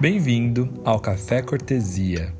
[0.00, 2.32] Bem-vindo ao Café Cortesia.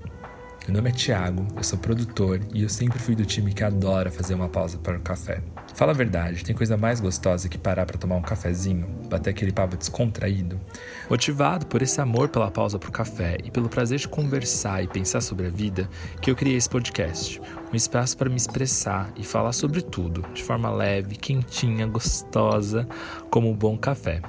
[0.68, 4.12] Meu nome é Thiago, eu sou produtor e eu sempre fui do time que adora
[4.12, 5.42] fazer uma pausa para o café.
[5.78, 9.52] Fala a verdade, tem coisa mais gostosa que parar para tomar um cafezinho, bater aquele
[9.52, 10.60] papo descontraído?
[11.08, 14.88] Motivado por esse amor pela pausa para o café e pelo prazer de conversar e
[14.88, 15.88] pensar sobre a vida,
[16.20, 17.40] que eu criei esse podcast,
[17.72, 22.84] um espaço para me expressar e falar sobre tudo, de forma leve, quentinha, gostosa,
[23.30, 24.20] como um bom café.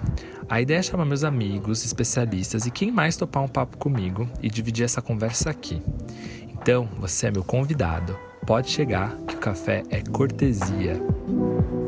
[0.47, 4.52] A ideia é chamar meus amigos, especialistas e quem mais topar um papo comigo e
[4.52, 5.82] dividir essa conversa aqui.
[6.48, 8.15] Então, você é meu convidado.
[8.45, 11.18] Pode chegar que o café é cortesia.
[11.29, 11.78] Thank you.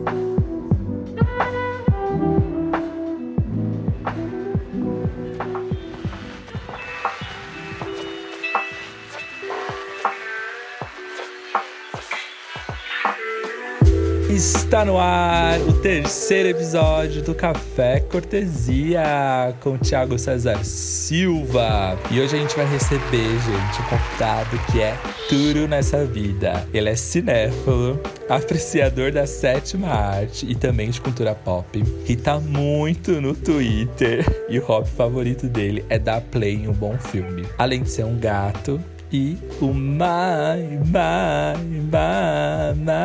[14.82, 22.00] Está no ar o terceiro episódio do Café Cortesia com Thiago César Silva.
[22.10, 24.98] E hoje a gente vai receber, gente, um convidado que é
[25.30, 26.68] tudo nessa vida.
[26.74, 31.78] Ele é cinéfilo, apreciador da sétima arte e também de cultura pop.
[31.78, 36.98] Irrita muito no Twitter e o hobby favorito dele é dar play em um bom
[36.98, 37.46] filme.
[37.56, 38.82] Além de ser um gato,
[39.12, 41.58] e o my, my,
[41.92, 43.02] my, my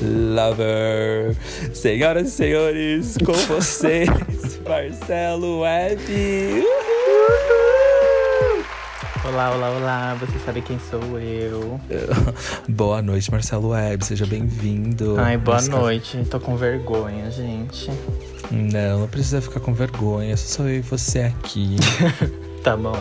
[0.00, 1.34] lover.
[1.74, 4.08] Senhoras e senhores, com vocês,
[4.66, 6.64] Marcelo Webb.
[9.24, 10.14] Olá, olá, olá.
[10.14, 11.80] Você sabe quem sou eu?
[12.68, 14.06] Boa noite, Marcelo Webb.
[14.06, 15.16] Seja bem-vindo.
[15.18, 16.24] Ai, boa noite.
[16.30, 17.90] Tô com vergonha, gente.
[18.50, 20.34] Não, não precisa ficar com vergonha.
[20.36, 21.76] Só sou eu e você aqui.
[22.64, 22.96] tá bom.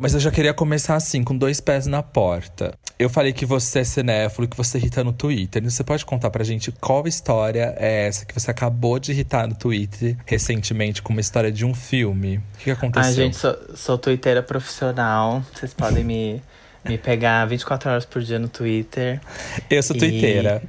[0.00, 2.72] Mas eu já queria começar assim, com dois pés na porta.
[2.98, 5.62] Eu falei que você é cinéfilo, que você irrita no Twitter.
[5.62, 9.54] Você pode contar pra gente qual história é essa que você acabou de irritar no
[9.54, 12.38] Twitter recentemente com uma história de um filme?
[12.38, 13.08] O que, que aconteceu?
[13.08, 15.44] Ai, gente, sou, sou twitteira profissional.
[15.54, 16.42] Vocês podem me,
[16.82, 19.20] me pegar 24 horas por dia no Twitter.
[19.68, 20.62] Eu sou E- twitteira.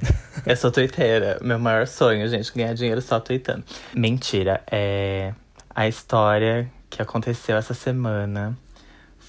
[0.46, 1.40] Eu sou twitteira.
[1.42, 3.64] Meu maior sonho, gente, ganhar dinheiro só tweetando.
[3.96, 4.62] Mentira.
[4.70, 5.34] É.
[5.74, 8.58] A história que aconteceu essa semana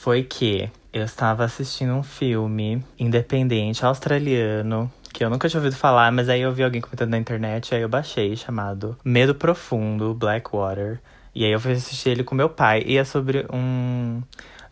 [0.02, 4.92] foi que eu estava assistindo um filme independente australiano.
[5.12, 7.82] Que eu nunca tinha ouvido falar, mas aí eu vi alguém comentando na internet, aí
[7.82, 11.00] eu baixei, chamado Medo Profundo, Blackwater.
[11.32, 12.82] E aí eu fui assistir ele com meu pai.
[12.84, 14.20] E é sobre um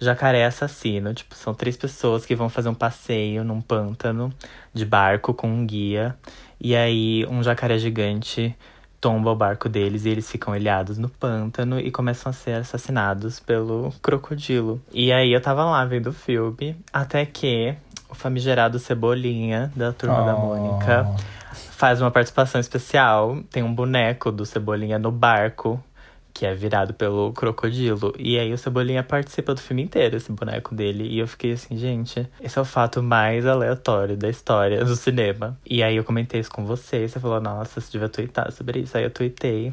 [0.00, 1.14] jacaré assassino.
[1.14, 4.32] Tipo, são três pessoas que vão fazer um passeio num pântano
[4.74, 6.16] de barco com um guia.
[6.60, 8.56] E aí um jacaré gigante
[9.00, 13.40] tomba o barco deles e eles ficam ilhados no pântano e começam a ser assassinados
[13.40, 14.80] pelo crocodilo.
[14.92, 17.74] E aí eu tava lá vendo o filme, até que
[18.08, 20.46] o famigerado Cebolinha, da Turma da Oh.
[20.46, 21.06] Mônica,
[21.52, 23.38] faz uma participação especial.
[23.50, 25.82] Tem um boneco do Cebolinha no barco,
[26.32, 28.14] que é virado pelo crocodilo.
[28.18, 31.04] E aí o Cebolinha participa do filme inteiro, esse boneco dele.
[31.08, 35.58] E eu fiquei assim, gente, esse é o fato mais aleatório da história do cinema.
[35.66, 38.96] E aí eu comentei isso com você, você falou, nossa, você devia twittar sobre isso.
[38.96, 39.72] Aí eu tuitei.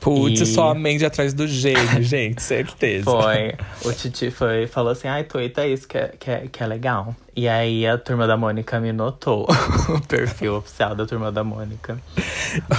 [0.00, 3.04] Putz, E- só a Mandy atrás do gênio, gente, certeza.
[3.04, 3.54] Foi.
[3.84, 7.16] O Titi foi, falou assim: ai, Twitter, isso que é, que, é, que é legal.
[7.36, 9.46] E aí a turma da Mônica me notou.
[9.88, 11.98] o perfil oficial da turma da Mônica.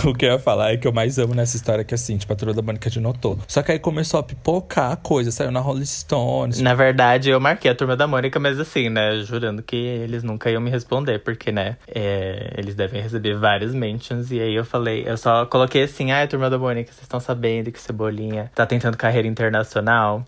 [0.06, 2.32] O que eu ia falar é que eu mais amo nessa história que assim, tipo,
[2.32, 3.38] a turma da Mônica te notou.
[3.48, 6.62] Só que aí começou a pipocar a coisa, saiu na Rolling Stones.
[6.62, 9.22] Na verdade, eu marquei a turma da Mônica, mas assim, né?
[9.24, 11.78] Jurando que eles nunca iam me responder, porque, né?
[11.88, 14.32] é, eles devem receber vários mentions.
[14.32, 17.72] E aí eu falei, eu só coloquei assim: ai, turma da Mônica, vocês estão sabendo
[17.72, 20.26] que Cebolinha tá tentando carreira internacional?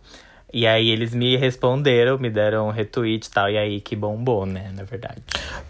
[0.53, 4.45] E aí eles me responderam, me deram um retweet e tal, e aí que bombou,
[4.45, 4.71] né?
[4.73, 5.21] Na verdade.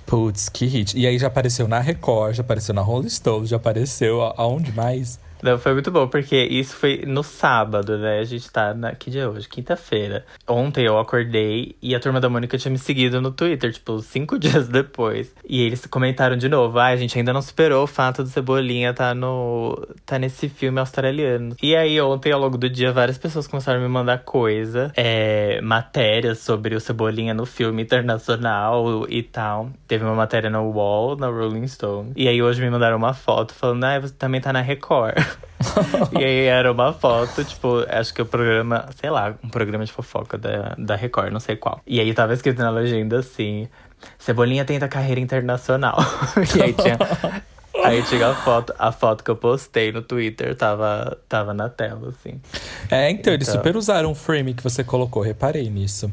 [0.05, 0.97] Putz, que hit.
[0.97, 5.19] E aí já apareceu na Record, já apareceu na Rolling Stones, já apareceu aonde mais?
[5.41, 8.19] Não, foi muito bom, porque isso foi no sábado, né?
[8.19, 8.93] A gente tá na.
[8.95, 9.47] Que dia é hoje?
[9.47, 10.25] Quinta-feira.
[10.47, 14.37] Ontem eu acordei e a turma da Mônica tinha me seguido no Twitter, tipo, cinco
[14.39, 15.33] dias depois.
[15.47, 18.93] E eles comentaram de novo: ah, a gente ainda não superou o fato do Cebolinha
[18.93, 19.87] tá no.
[20.05, 21.55] tá nesse filme australiano.
[21.61, 25.61] E aí, ontem, ao longo do dia, várias pessoas começaram a me mandar coisa, é,
[25.61, 29.69] matérias sobre o Cebolinha no filme internacional e tal.
[29.87, 32.11] Teve uma matéria no Wall, na Rolling Stone.
[32.15, 35.15] E aí hoje me mandaram uma foto falando, ah, você também tá na Record.
[36.19, 39.91] e aí era uma foto, tipo, acho que o programa, sei lá, um programa de
[39.91, 41.81] fofoca da, da Record, não sei qual.
[41.85, 43.67] E aí tava escrito na legenda assim:
[44.19, 45.97] Cebolinha tenta carreira internacional.
[46.55, 46.97] e aí tinha.
[47.83, 52.09] Aí tinha a foto, a foto que eu postei no Twitter tava, tava na tela,
[52.09, 52.41] assim.
[52.89, 53.59] É, então, eles Então.
[53.59, 56.11] super usaram o frame que você colocou, reparei nisso.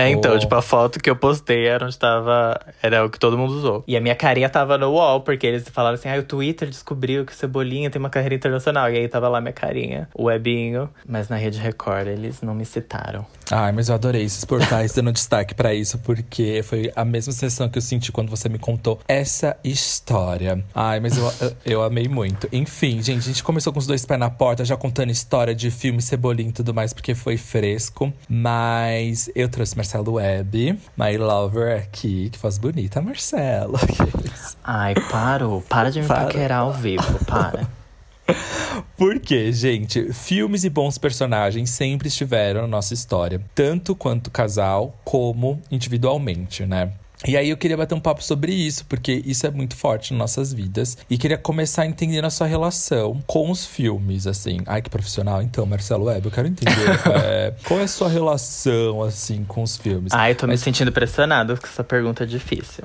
[0.00, 0.38] É, então, Oh.
[0.38, 2.60] tipo, a foto que eu postei era onde tava.
[2.82, 3.84] Era o que todo mundo usou.
[3.86, 7.24] E a minha carinha tava no wall, porque eles falaram assim: ah, o Twitter descobriu
[7.24, 8.90] que o Cebolinha tem uma carreira internacional.
[8.90, 10.88] E aí tava lá minha carinha, o webinho.
[11.06, 13.24] Mas na Rede Record eles não me citaram.
[13.50, 17.68] Ai, mas eu adorei esses portais dando destaque pra isso, porque foi a mesma sensação
[17.68, 20.64] que eu senti quando você me contou essa história.
[20.74, 22.48] Ai, mas eu, eu, eu amei muito.
[22.52, 25.70] Enfim, gente, a gente começou com os dois pés na porta, já contando história de
[25.70, 28.12] filme Cebolinha e tudo mais, porque foi fresco.
[28.28, 33.74] Mas eu trouxe Marcelo Webb, my lover aqui, que faz bonita, Marcelo.
[33.74, 34.56] Aqueles.
[34.62, 35.62] Ai, parou.
[35.62, 36.26] Para de me Para.
[36.26, 37.68] paquerar ao vivo, para.
[38.96, 45.60] Porque, gente, filmes e bons personagens sempre estiveram na nossa história, tanto quanto casal como
[45.72, 46.92] individualmente, né?
[47.26, 50.18] E aí eu queria bater um papo sobre isso, porque isso é muito forte nas
[50.20, 50.96] nossas vidas.
[51.08, 54.58] E queria começar entendendo a sua relação com os filmes, assim.
[54.66, 55.42] Ai, que profissional.
[55.42, 56.72] Então, Marcelo Webb, eu quero entender
[57.24, 60.12] é, qual é a sua relação, assim, com os filmes.
[60.14, 62.84] Ai, eu tô me Mas- sentindo pressionado porque essa pergunta é difícil.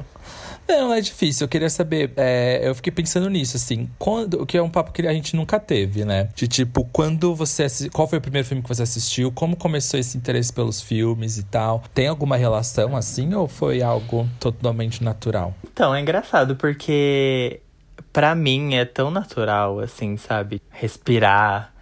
[0.68, 1.46] Não, é difícil.
[1.46, 2.12] Eu queria saber.
[2.18, 3.88] é, eu fiquei pensando nisso, assim.
[4.00, 6.30] Quando, o que é um papo que a gente nunca teve, né?
[6.36, 7.68] De tipo, quando você.
[7.94, 9.31] Qual foi o primeiro filme que você assistiu?
[9.31, 11.84] Como começou esse interesse pelos filmes e tal?
[11.94, 13.31] Tem alguma relação assim?
[13.36, 15.54] Ou foi algo totalmente natural?
[15.63, 17.62] Então, é engraçado porque
[18.12, 20.62] pra mim é tão natural, assim, sabe?
[20.69, 21.75] Respirar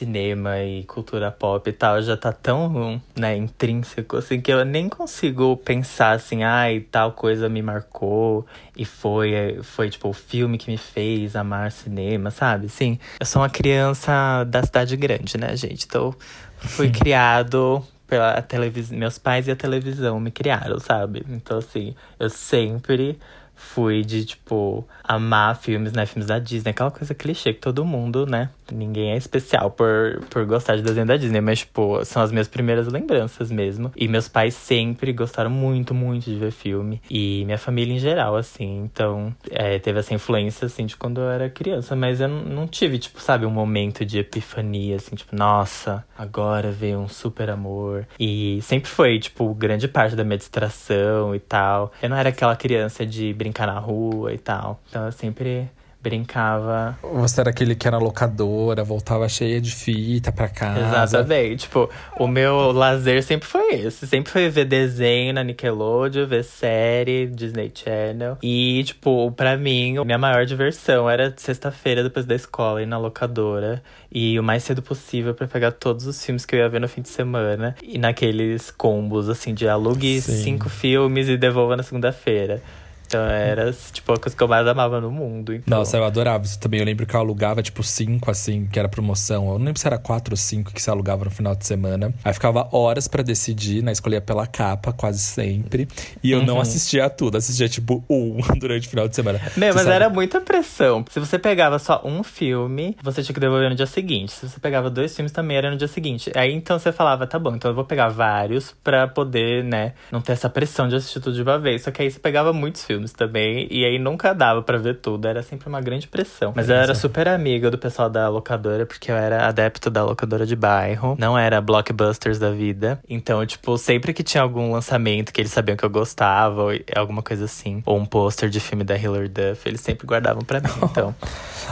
[0.00, 4.88] cinema e cultura pop e tal já tá tão, né, intrínseco, assim, que eu nem
[4.88, 10.70] consigo pensar assim, ai, tal coisa me marcou e foi, foi tipo, o filme que
[10.70, 12.66] me fez amar cinema, sabe?
[12.66, 15.84] Assim, eu sou uma criança da cidade grande, né, gente?
[15.84, 16.14] Então,
[16.56, 18.98] fui criado pela televisão.
[18.98, 21.24] Meus pais e a televisão me criaram, sabe?
[21.28, 23.16] Então, assim, eu sempre
[23.60, 26.06] fui de, tipo, amar filmes, né?
[26.06, 28.50] Filmes da Disney, aquela coisa clichê que todo mundo, né?
[28.72, 32.48] Ninguém é especial por, por gostar de desenho da Disney, mas, tipo, são as minhas
[32.48, 33.92] primeiras lembranças mesmo.
[33.96, 37.00] E meus pais sempre gostaram muito, muito de ver filme.
[37.10, 38.82] E minha família em geral, assim.
[38.84, 41.94] Então, é, teve essa influência, assim, de quando eu era criança.
[41.94, 46.98] Mas eu não, tive, tipo, sabe, um momento de epifania, assim, tipo, nossa, agora veio
[46.98, 48.06] um super amor.
[48.18, 51.92] E sempre foi, tipo, grande parte da minha distração e tal.
[52.00, 54.80] Eu não era aquela criança de brincar na rua e tal.
[54.88, 55.68] Então eu sempre
[56.02, 60.80] brincava Você era aquele que era locadora, voltava cheia de fita pra casa.
[60.80, 61.60] Exatamente.
[61.60, 64.06] Tipo, o meu lazer sempre foi esse.
[64.06, 68.38] Sempre foi ver desenho na Nickelodeon, ver série, Disney Channel.
[68.42, 72.98] E, tipo, pra mim, a minha maior diversão era sexta-feira, depois da escola, ir na
[72.98, 73.82] locadora.
[74.10, 76.88] E o mais cedo possível pra pegar todos os filmes que eu ia ver no
[76.88, 77.76] fim de semana.
[77.82, 80.42] E naqueles combos, assim, de alugue Sim.
[80.42, 82.62] cinco filmes e devolva na segunda-feira.
[83.10, 85.52] Então era, tipo, a coisa que eu mais amava no mundo.
[85.52, 86.78] Então, Nossa, eu adorava isso também.
[86.78, 89.48] Eu lembro que eu alugava, tipo, cinco, assim, que era promoção.
[89.50, 92.14] Eu não lembro se era quatro ou cinco que se alugava no final de semana.
[92.24, 93.90] Aí ficava horas pra decidir, né?
[93.90, 95.88] Escolhia pela capa, quase sempre.
[96.22, 96.60] E eu não Uhum.
[96.60, 99.40] assistia a tudo, assistia, tipo, um durante o final de semana.
[99.56, 101.04] Meu, Você mas sabe- era muita pressão.
[101.10, 104.30] Se você pegava só um filme, você tinha que devolver no dia seguinte.
[104.30, 106.30] Se você pegava dois filmes, também era no dia seguinte.
[106.36, 110.20] Aí então você falava, tá bom, então eu vou pegar vários pra poder, né, não
[110.20, 111.82] ter essa pressão de assistir tudo de uma vez.
[111.82, 112.99] Só que aí você pegava muitos filmes.
[113.00, 113.66] Filmes também.
[113.70, 116.52] E aí nunca dava pra ver tudo, era sempre uma grande pressão.
[116.54, 120.44] Mas eu era super amiga do pessoal da locadora, porque eu era adepto da locadora
[120.44, 121.16] de bairro.
[121.18, 123.00] Não era blockbusters da vida.
[123.08, 127.22] Então, tipo, sempre que tinha algum lançamento que eles sabiam que eu gostava, ou alguma
[127.22, 130.68] coisa assim, ou um pôster de filme da Hilary Duff, eles sempre guardavam pra mim.
[130.82, 131.14] Então.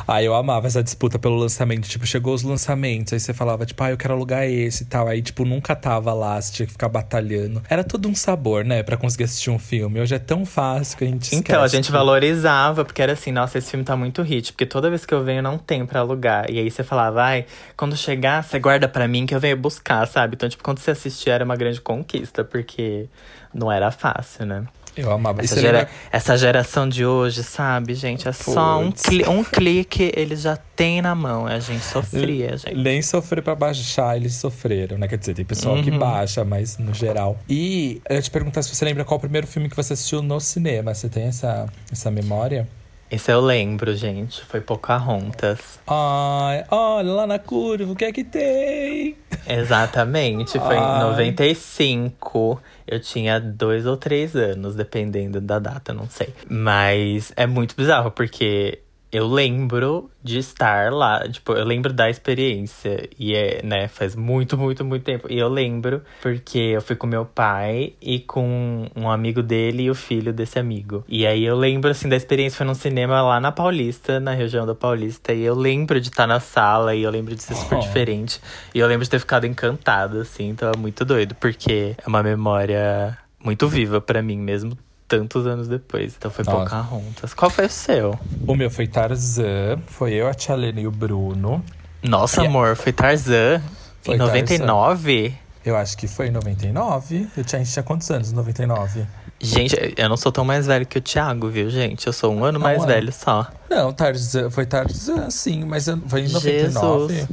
[0.07, 1.89] Ah, eu amava essa disputa pelo lançamento.
[1.89, 5.09] Tipo, chegou os lançamentos, aí você falava, tipo, ah, eu quero alugar esse e tal.
[5.09, 7.63] Aí, tipo, nunca tava lá, você tinha que ficar batalhando.
[7.69, 10.01] Era todo um sabor, né, pra conseguir assistir um filme.
[10.01, 11.41] Hoje é tão fácil que a gente esquece.
[11.41, 14.53] Então, a gente valorizava, porque era assim, nossa, esse filme tá muito hit.
[14.53, 16.51] Porque toda vez que eu venho, não tem pra alugar.
[16.51, 17.47] E aí você falava, ai,
[17.77, 20.35] quando chegar, você guarda pra mim que eu venho buscar, sabe?
[20.35, 23.09] Então, tipo, quando você assistia, era uma grande conquista, porque
[23.53, 24.65] não era fácil, né?
[24.99, 25.43] Eu amava.
[25.43, 25.89] Essa, gera...
[26.11, 28.27] Essa geração de hoje, sabe, gente?
[28.27, 29.27] É só um, cli...
[29.29, 31.47] um clique, eles já têm na mão.
[31.47, 32.75] A gente sofria, gente.
[32.75, 35.07] Nem sofrer pra baixar, eles sofreram, né?
[35.07, 35.83] Quer dizer, tem pessoal uhum.
[35.83, 37.39] que baixa, mas no geral.
[37.49, 40.21] E eu ia te perguntar se você lembra qual o primeiro filme que você assistiu
[40.21, 40.93] no cinema.
[40.93, 42.67] Você tem essa, essa memória?
[43.11, 44.45] Esse eu lembro, gente.
[44.45, 45.81] Foi Pocahontas.
[45.87, 49.17] Ai, olha lá na curva, o que é que tem?
[49.47, 50.59] Exatamente.
[50.59, 50.99] Foi Ai.
[50.99, 52.61] em 95.
[52.91, 56.33] Eu tinha dois ou três anos, dependendo da data, não sei.
[56.49, 58.81] Mas é muito bizarro, porque
[59.11, 63.09] eu lembro de estar lá, tipo, eu lembro da experiência.
[63.19, 65.27] E é, né, faz muito, muito, muito tempo.
[65.31, 69.91] E eu lembro porque eu fui com meu pai e com um amigo dele e
[69.91, 71.05] o filho desse amigo.
[71.09, 72.59] E aí eu lembro, assim, da experiência.
[72.59, 75.33] Foi num cinema lá na Paulista, na região da Paulista.
[75.33, 77.81] E eu lembro de estar na sala e eu lembro de ser super oh.
[77.81, 78.41] diferente.
[78.75, 80.49] E eu lembro de ter ficado encantado, assim.
[80.51, 84.77] Então é muito doido, porque é uma memória muito viva para mim mesmo
[85.09, 86.15] tantos anos depois.
[86.17, 86.59] Então foi Nossa.
[86.59, 87.35] Pocahontas.
[87.35, 88.19] Qual foi o seu?
[88.47, 89.79] O meu foi Tarzan.
[89.87, 91.65] Foi eu, a Tia Lena e o Bruno.
[92.03, 93.61] Nossa, e amor, foi Tarzan?
[94.03, 95.31] Foi em 99?
[95.31, 95.49] Tarzan.
[95.65, 97.29] Eu acho que foi em 99.
[97.37, 99.07] Eu tinha, a gente tinha quantos anos em 99?
[99.41, 102.07] Gente, eu não sou tão mais velho que o Thiago, viu, gente?
[102.07, 103.47] Eu sou um ano mais velho só.
[103.71, 107.15] Não, Tarzan, foi Tarzan, sim, mas foi em 99.
[107.15, 107.29] Jesus.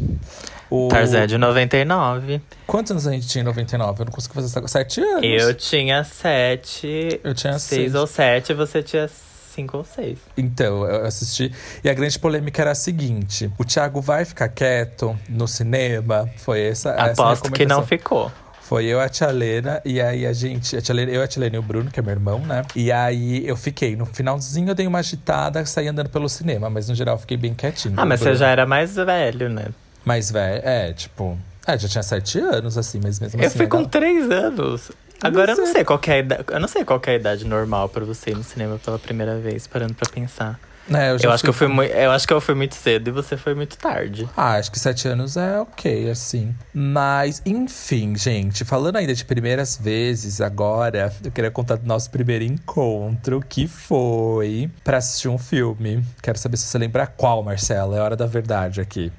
[0.69, 0.87] O...
[0.87, 2.41] Tarzan é de 99.
[2.65, 4.01] Quantos anos a gente tinha em 99?
[4.01, 5.23] Eu não consigo fazer essa Sete anos?
[5.23, 7.19] Eu tinha sete.
[7.23, 7.81] Eu tinha seis.
[7.81, 10.17] Seis ou sete, você tinha cinco ou seis.
[10.37, 11.51] Então, eu assisti.
[11.83, 16.29] E a grande polêmica era a seguinte: o Thiago vai ficar quieto no cinema?
[16.37, 16.91] Foi essa.
[16.91, 18.31] Aposto essa que não ficou.
[18.61, 20.75] Foi eu, a Tia Lena, e aí a gente.
[20.75, 22.63] A tia Lena, eu, a Tia Lena e o Bruno, que é meu irmão, né?
[22.75, 23.95] E aí eu fiquei.
[23.95, 27.37] No finalzinho eu dei uma agitada, saí andando pelo cinema, mas no geral eu fiquei
[27.37, 27.93] bem quietinho.
[27.95, 29.67] Ah, mas você já era mais velho, né?
[30.05, 31.37] Mais velho, é, tipo.
[31.67, 33.55] É, já tinha sete anos, assim, mas mesmo eu assim.
[33.55, 34.91] Eu fui com três anos.
[35.21, 36.45] Agora eu não sei qual é a idade.
[36.47, 39.37] Eu não sei qual é a idade normal pra você ir no cinema pela primeira
[39.37, 40.59] vez, parando pra pensar.
[40.93, 43.07] É, eu, eu acho que eu fui muito, eu acho que eu fui muito cedo
[43.07, 44.29] e você foi muito tarde.
[44.37, 46.53] Ah, acho que sete anos é ok, assim.
[46.71, 52.43] Mas, enfim, gente, falando ainda de primeiras vezes, agora eu queria contar do nosso primeiro
[52.43, 56.05] encontro, que foi pra assistir um filme.
[56.21, 57.97] Quero saber se você lembra qual, Marcela.
[57.97, 59.11] É hora da verdade aqui.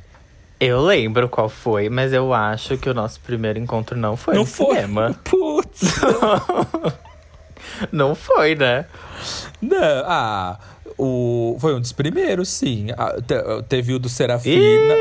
[0.59, 4.41] Eu lembro qual foi, mas eu acho que o nosso primeiro encontro não foi não
[4.43, 4.77] no foi.
[4.77, 5.15] cinema.
[5.23, 5.83] Putz!
[7.93, 8.87] não foi, né?
[9.61, 10.59] Não, ah,
[10.97, 12.89] o, foi um dos primeiros, sim.
[12.97, 13.17] Ah,
[13.69, 14.95] teve o do Serafina.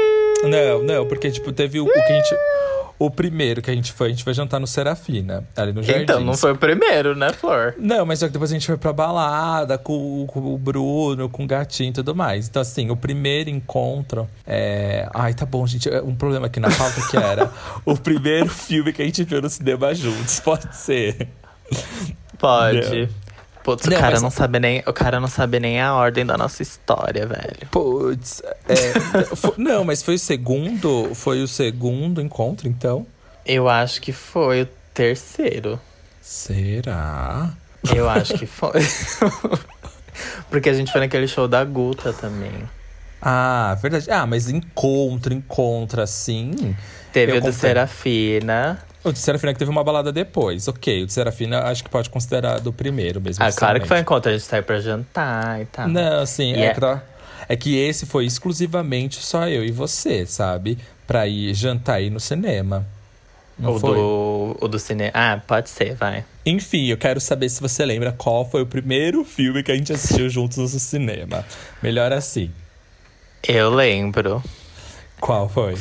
[0.43, 2.35] Não, não, porque, tipo, teve o, o que a gente.
[2.97, 6.03] O primeiro que a gente foi, a gente foi jantar no Serafina, ali no Jardim.
[6.03, 7.75] Então, não foi o primeiro, né, Flor?
[7.77, 11.43] Não, mas só que depois a gente foi pra balada com, com, o Bruno, com
[11.43, 12.47] o gatinho e tudo mais.
[12.47, 15.09] Então, assim, o primeiro encontro é.
[15.13, 15.89] Ai, tá bom, gente.
[15.89, 17.51] É um problema aqui na pauta que era
[17.85, 20.39] o primeiro filme que a gente viu no cinema juntos.
[20.39, 21.27] Pode ser.
[22.39, 23.01] Pode.
[23.01, 23.24] Não.
[23.65, 26.37] Putz, não, o cara não sabe nem, o cara não sabe nem a ordem da
[26.37, 27.67] nossa história, velho.
[27.71, 28.75] Putz, é,
[29.35, 33.07] foi, não, mas foi o segundo, foi o segundo encontro, então?
[33.43, 35.79] Eu acho que foi o terceiro.
[36.21, 37.53] Será?
[37.91, 38.81] Eu acho que foi.
[40.51, 42.69] Porque a gente foi naquele show da Guta também.
[43.19, 44.11] Ah, verdade.
[44.11, 46.75] Ah, mas encontro, encontro assim.
[47.11, 48.77] Teve o do Serafina.
[49.05, 50.67] O de Serafina que teve uma balada depois.
[50.67, 53.43] Ok, o de Serafina acho que pode considerar do primeiro mesmo.
[53.43, 55.87] Ah, claro que foi enquanto a gente saiu pra jantar e tal.
[55.87, 56.73] Não, assim, é, é...
[56.73, 57.03] Que tá...
[57.47, 60.79] é que esse foi exclusivamente só eu e você, sabe?
[61.05, 62.83] Pra ir jantar aí no cinema.
[63.59, 63.93] Não o foi?
[63.93, 65.11] do, o do cinema.
[65.13, 66.25] Ah, pode ser, vai.
[66.43, 69.93] Enfim, eu quero saber se você lembra qual foi o primeiro filme que a gente
[69.93, 71.45] assistiu juntos no cinema.
[71.79, 72.51] Melhor assim.
[73.47, 74.43] Eu lembro.
[75.19, 75.77] Qual foi?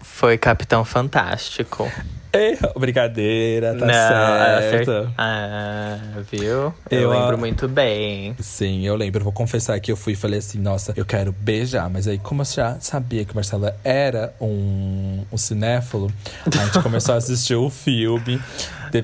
[0.00, 1.90] Foi Capitão Fantástico.
[2.32, 5.12] Ei, brincadeira, tá Não, certo.
[5.18, 5.98] Ah,
[6.30, 6.72] viu?
[6.88, 8.36] Eu, eu lembro muito bem.
[8.38, 9.24] Sim, eu lembro.
[9.24, 11.90] Vou confessar que eu fui e falei assim, nossa, eu quero beijar.
[11.90, 16.10] Mas aí, como eu já sabia que o Marcelo era um, um cinéfilo,
[16.46, 18.40] a gente começou a assistir o filme.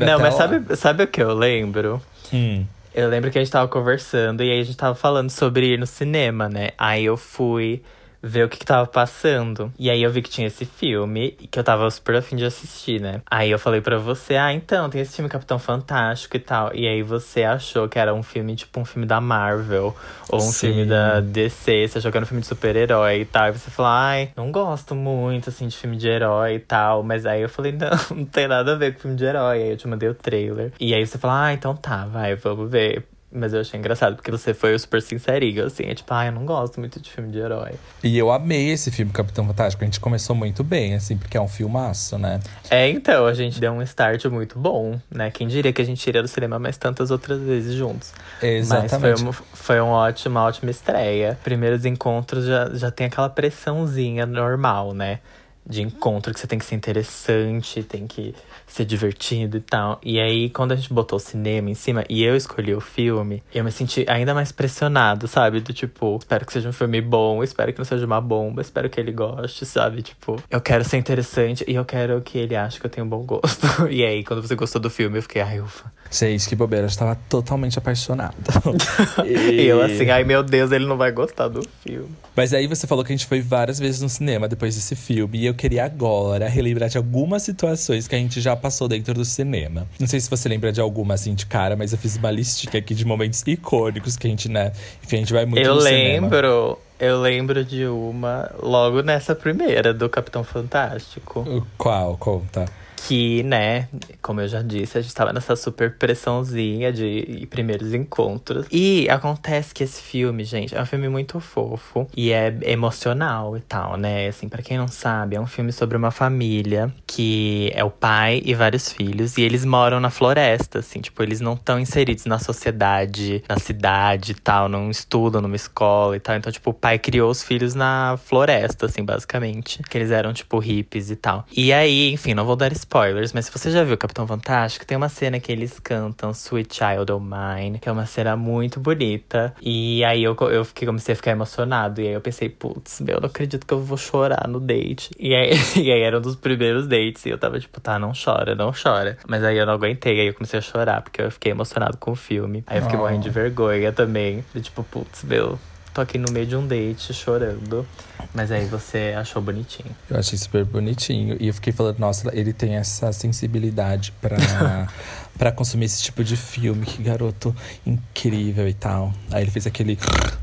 [0.01, 2.01] Não, mas sabe, sabe o que eu lembro?
[2.33, 2.65] Hum.
[2.95, 5.79] Eu lembro que a gente tava conversando e aí a gente tava falando sobre ir
[5.79, 6.71] no cinema, né?
[6.79, 7.83] Aí eu fui
[8.23, 9.73] ver o que, que tava passando.
[9.79, 13.01] E aí eu vi que tinha esse filme, que eu tava super afim de assistir,
[13.01, 13.21] né?
[13.31, 16.75] Aí eu falei pra você, ah, então, tem esse filme Capitão Fantástico e tal.
[16.75, 19.95] E aí você achou que era um filme, tipo, um filme da Marvel.
[20.29, 20.69] Ou um Sim.
[20.69, 23.49] filme da DC, você achou que era um filme de super-herói e tal.
[23.49, 27.03] E você falou, ai, não gosto muito, assim, de filme de herói e tal.
[27.03, 29.63] Mas aí eu falei, não, não tem nada a ver com filme de herói.
[29.63, 30.73] Aí eu te mandei o trailer.
[30.81, 33.05] E aí você falou, ah, então tá, vai, vamos ver.
[33.37, 35.85] Mas eu achei engraçado, porque você foi super sincerinho, assim.
[35.85, 37.73] É tipo, ah, eu não gosto muito de filme de herói.
[38.03, 39.85] E eu amei esse filme Capitão Fantástico.
[39.85, 42.41] A gente começou muito bem, assim, porque é um filmaço, né?
[42.71, 45.31] É, então, a gente deu um start muito bom, né?
[45.31, 48.13] Quem diria que a gente iria do cinema mais tantas outras vezes juntos.
[48.43, 48.93] Exatamente.
[48.93, 51.39] Mas foi, uma, foi uma ótima, ótima estreia.
[51.45, 55.21] Primeiros encontros já, já tem aquela pressãozinha normal, né?
[55.69, 58.35] De encontro que você tem que ser interessante, tem que
[58.67, 60.01] ser divertido e tal.
[60.03, 63.43] E aí, quando a gente botou o cinema em cima e eu escolhi o filme,
[63.55, 65.61] eu me senti ainda mais pressionado, sabe?
[65.61, 68.91] Do tipo, espero que seja um filme bom, espero que não seja uma bomba, espero
[68.91, 70.03] que ele goste, sabe?
[70.03, 73.11] Tipo, eu quero ser interessante e eu quero que ele ache que eu tenho um
[73.11, 73.67] bom gosto.
[73.97, 75.91] E aí, quando você gostou do filme, eu fiquei, ai, ufa.
[76.11, 76.85] Gente, que bobeira.
[76.85, 78.35] Eu estava totalmente apaixonado.
[79.25, 82.09] E eu assim, ai meu Deus, ele não vai gostar do filme.
[82.37, 85.39] Mas aí você falou que a gente foi várias vezes no cinema depois desse filme.
[85.39, 89.25] E eu queria agora relembrar de algumas situações que a gente já passou dentro do
[89.25, 89.87] cinema.
[89.99, 92.79] Não sei se você lembra de alguma assim de cara, mas eu fiz uma listinha
[92.79, 94.73] aqui de momentos icônicos que a gente, né?
[95.03, 96.27] Enfim, a gente vai muito eu no cinema.
[96.27, 101.65] lembro, eu lembro de uma logo nessa primeira do Capitão Fantástico.
[101.79, 102.19] Qual?
[102.19, 102.67] Conta.
[102.97, 103.89] Que, né,
[104.21, 108.67] como eu já disse, a gente tava nessa super pressãozinha de primeiros encontros.
[108.71, 113.61] E acontece que esse filme, gente, é um filme muito fofo e é emocional e
[113.61, 114.27] tal, né?
[114.27, 118.43] Assim, pra quem não sabe, é um filme sobre uma família que é o pai
[118.45, 122.39] e vários filhos, e eles moram na floresta, assim, tipo, eles não estão inseridos na
[122.39, 126.37] sociedade, na cidade e tal, não estudam numa escola e tal.
[126.37, 129.83] Então, tipo, o pai criou os filhos na floresta, assim, basicamente.
[129.83, 131.45] Que eles eram, tipo, hippies e tal.
[131.55, 134.97] E aí, enfim, não vou dar spoilers, mas se você já viu Capitão Fantástico, tem
[134.97, 139.53] uma cena que eles cantam Sweet Child O' Mine, que é uma cena muito bonita.
[139.61, 142.01] E aí eu, eu fiquei, comecei a ficar emocionado.
[142.01, 145.11] E aí eu pensei, putz, meu, eu não acredito que eu vou chorar no date.
[145.19, 147.27] E aí, e aí era um dos primeiros dates.
[147.27, 149.19] E eu tava tipo, tá, não chora, não chora.
[149.27, 152.13] Mas aí eu não aguentei, aí eu comecei a chorar, porque eu fiquei emocionado com
[152.13, 152.63] o filme.
[152.69, 153.03] Aí eu fiquei Oh.
[153.03, 154.45] morrendo de vergonha também.
[154.55, 155.59] De tipo, putz, meu,
[155.97, 157.87] tô aqui no meio de um date chorando.
[158.35, 159.97] Mas aí você achou bonitinho.
[160.11, 161.39] Eu achei super bonitinho.
[161.41, 164.37] E eu fiquei falando, nossa, ele tem essa sensibilidade pra,
[165.39, 166.85] pra consumir esse tipo de filme.
[166.85, 167.57] Que garoto
[167.87, 169.11] incrível e tal.
[169.31, 169.99] Aí ele fez aquele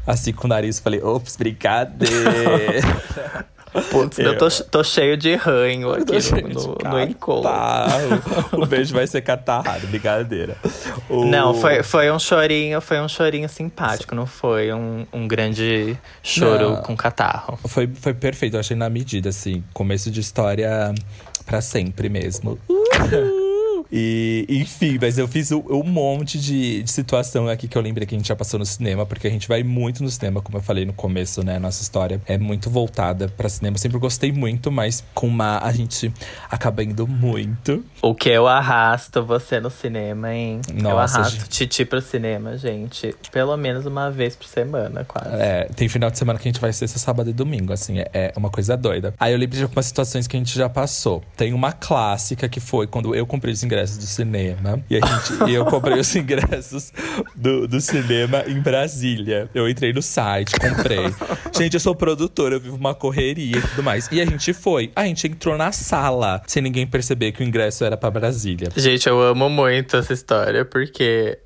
[0.07, 0.79] assim com o nariz.
[0.79, 2.81] Falei, ops, brincadeira.
[3.89, 6.12] Putz, eu tô, tô cheio de ranho aqui
[6.43, 7.49] no, no, no encontro.
[8.53, 10.55] O beijo vai ser catarrado, brincadeira.
[11.09, 15.97] O- Não, foi, foi um chorinho, foi um chorinho simpático, não foi um, um grande
[16.21, 16.81] choro Não.
[16.83, 17.57] com catarro.
[17.67, 19.63] Foi, foi perfeito, eu achei na medida, assim.
[19.73, 20.93] Começo de história
[21.45, 22.59] pra sempre mesmo.
[23.95, 28.15] E, enfim, mas eu fiz um, monte de, de situação aqui que eu lembrei que
[28.15, 30.63] a gente já passou no cinema, porque a gente vai muito no cinema, como eu
[30.63, 31.60] falei no começo, né?
[31.60, 33.75] Nossa história é muito voltada pra cinema.
[33.75, 36.12] Eu sempre gostei muito, mas com uma a gente
[36.49, 37.86] acaba indo muito.
[38.01, 40.60] O que eu arrasto você no cinema, hein?
[40.69, 41.49] eu Nossa, arrasto gente.
[41.49, 43.13] Titi pro cinema, gente.
[43.32, 45.36] Pelo menos uma vez por semana, quase.
[45.36, 48.10] É, tem final de semana que a gente vai sexta, sábado e domingo, assim, é,
[48.12, 49.13] é uma coisa doida.
[49.19, 51.21] Aí eu lembro de algumas situações que a gente já passou.
[51.38, 54.83] Tem uma clássica que foi quando eu comprei os ingressos do cinema.
[54.89, 56.91] E, a gente, eu comprei os ingressos
[57.35, 59.49] do, do cinema em Brasília.
[59.53, 61.13] Eu entrei no site, comprei.
[61.55, 64.09] Gente, eu sou produtora, eu vivo uma correria e tudo mais.
[64.11, 64.91] E a gente foi.
[64.95, 68.69] A gente entrou na sala, sem ninguém perceber que o ingresso era pra Brasília.
[68.75, 71.37] Gente, eu amo muito essa história, porque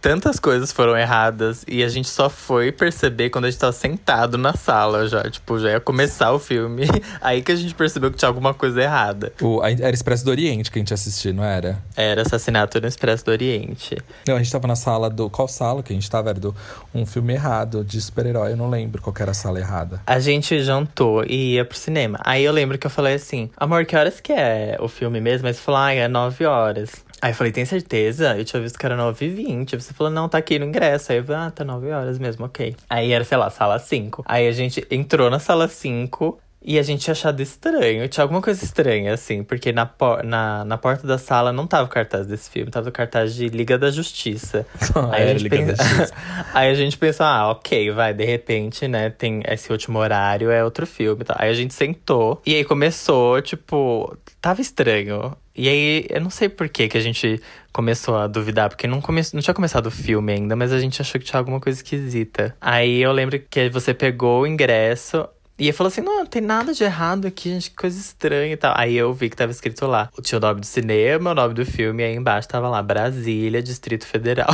[0.00, 4.38] tantas coisas foram erradas e a gente só foi perceber quando a gente tava sentado
[4.38, 5.22] na sala já.
[5.24, 6.84] Tipo, já ia começar o filme.
[7.20, 9.32] Aí que a gente percebeu que tinha alguma coisa errada.
[9.40, 11.61] O, era Expresso do Oriente que a gente assistiu, não era?
[11.96, 13.96] Era Assassinato no Expresso do Oriente.
[14.26, 15.28] Não, a gente tava na sala do.
[15.30, 16.30] Qual sala que a gente tava?
[16.30, 16.54] Era do
[16.94, 18.52] um filme errado, de super-herói.
[18.52, 20.00] Eu não lembro qual era a sala errada.
[20.06, 22.18] A gente jantou e ia pro cinema.
[22.24, 25.46] Aí eu lembro que eu falei assim: Amor, que horas que é o filme mesmo?
[25.46, 27.04] Aí você falou: Ah, é 9 horas.
[27.20, 28.36] Aí eu falei: Tem certeza?
[28.36, 31.12] Eu tinha visto que era 9 e 20 Você falou: Não, tá aqui no ingresso.
[31.12, 32.74] Aí eu falei: Ah, tá 9 horas mesmo, ok.
[32.90, 34.24] Aí era, sei lá, sala 5.
[34.26, 36.38] Aí a gente entrou na sala 5.
[36.64, 39.90] E a gente tinha achado estranho, tinha alguma coisa estranha, assim, porque na,
[40.24, 43.48] na, na porta da sala não tava o cartaz desse filme, tava o cartaz de
[43.48, 44.64] Liga da Justiça.
[45.10, 46.14] Aí, a Era gente Liga da pensa- Justiça.
[46.54, 50.62] Aí a gente pensou, ah, ok, vai, de repente, né, tem esse último horário, é
[50.62, 51.24] outro filme.
[51.24, 51.36] tal.
[51.38, 55.36] Aí a gente sentou, e aí começou, tipo, tava estranho.
[55.54, 59.00] E aí, eu não sei por que que a gente começou a duvidar, porque não,
[59.02, 59.20] come...
[59.34, 62.54] não tinha começado o filme ainda, mas a gente achou que tinha alguma coisa esquisita.
[62.60, 65.28] Aí eu lembro que você pegou o ingresso,
[65.62, 68.52] e ele falou assim: não, não tem nada de errado aqui, gente, que coisa estranha
[68.52, 68.74] e tal.
[68.76, 71.64] Aí eu vi que tava escrito lá: tinha o nome do cinema, o nome do
[71.64, 74.50] filme, e aí embaixo tava lá: Brasília, Distrito Federal.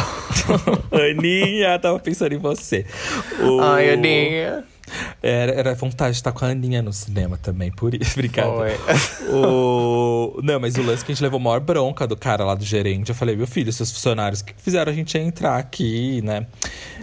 [0.92, 2.85] Aninha, tava pensando em você.
[3.40, 3.59] O...
[3.59, 4.64] Ai, Aninha.
[5.23, 8.12] Era, era vontade de estar com a Aninha no cinema também, por isso.
[8.18, 8.53] Obrigado.
[9.31, 10.40] O...
[10.42, 12.64] Não, mas o lance que a gente levou a maior bronca do cara lá do
[12.64, 13.11] gerente.
[13.11, 16.47] Eu falei, meu filho, seus funcionários, o que fizeram a gente entrar aqui, né?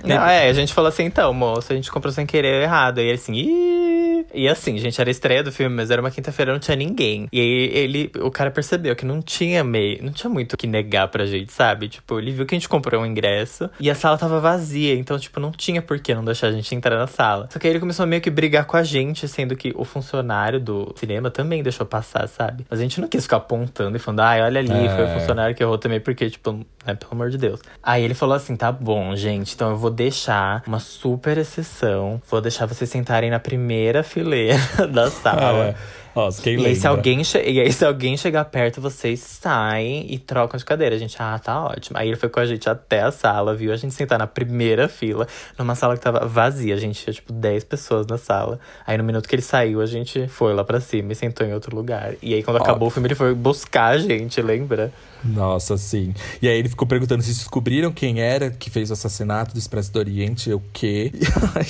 [0.04, 3.00] Não, é, a gente falou assim, então, moço, a gente comprou sem querer errado.
[3.00, 4.26] E ele assim, Ih!
[4.34, 7.28] E assim, gente, era estreia do filme, mas era uma quinta-feira, não tinha ninguém.
[7.32, 10.68] E aí ele, o cara percebeu que não tinha meio, não tinha muito o que
[10.68, 11.88] negar pra gente, sabe?
[11.88, 15.18] Tipo, ele viu que a gente comprou um ingresso e a sala tava vazia, então,
[15.18, 17.48] tipo, não tinha por que não deixar a gente entrar na sala.
[17.52, 19.86] Só que aí ele começou a meio que brigar com a gente, sendo que o
[19.86, 22.66] funcionário do cinema também deixou passar, sabe?
[22.70, 24.90] Mas a gente não quis ficar apontando e falando, ai, olha ali, É.
[24.96, 26.52] foi o funcionário que errou também, porque, tipo,
[26.86, 27.62] né, pelo amor de Deus.
[27.82, 32.42] Aí ele falou assim: tá bom, gente, então eu vou deixar uma super exceção, vou
[32.42, 34.60] deixar vocês sentarem na primeira fileira
[34.92, 35.70] da sala.
[35.70, 35.76] É.
[36.16, 40.18] Ó, quem E aí, se alguém e aí, se alguém chegar perto, vocês saem e
[40.18, 40.96] trocam de cadeira.
[40.96, 41.98] A gente, ah, tá ótimo.
[41.98, 44.88] Aí ele foi com a gente até a sala, viu a gente sentar na primeira
[44.88, 45.28] fila,
[45.60, 46.74] numa sala que tava vazia.
[46.74, 48.60] A gente tinha, tipo, 10 pessoas na sala.
[48.88, 51.54] Aí no minuto que ele saiu, a gente foi lá pra cima e sentou em
[51.54, 52.14] outro lugar.
[52.22, 54.94] E aí, quando acabou o filme, ele foi buscar a gente, lembra?
[55.26, 56.14] Nossa, sim.
[56.42, 59.92] E aí ele ficou perguntando se descobriram quem era que fez o assassinato do Expresso
[59.92, 61.12] do Oriente, o quê.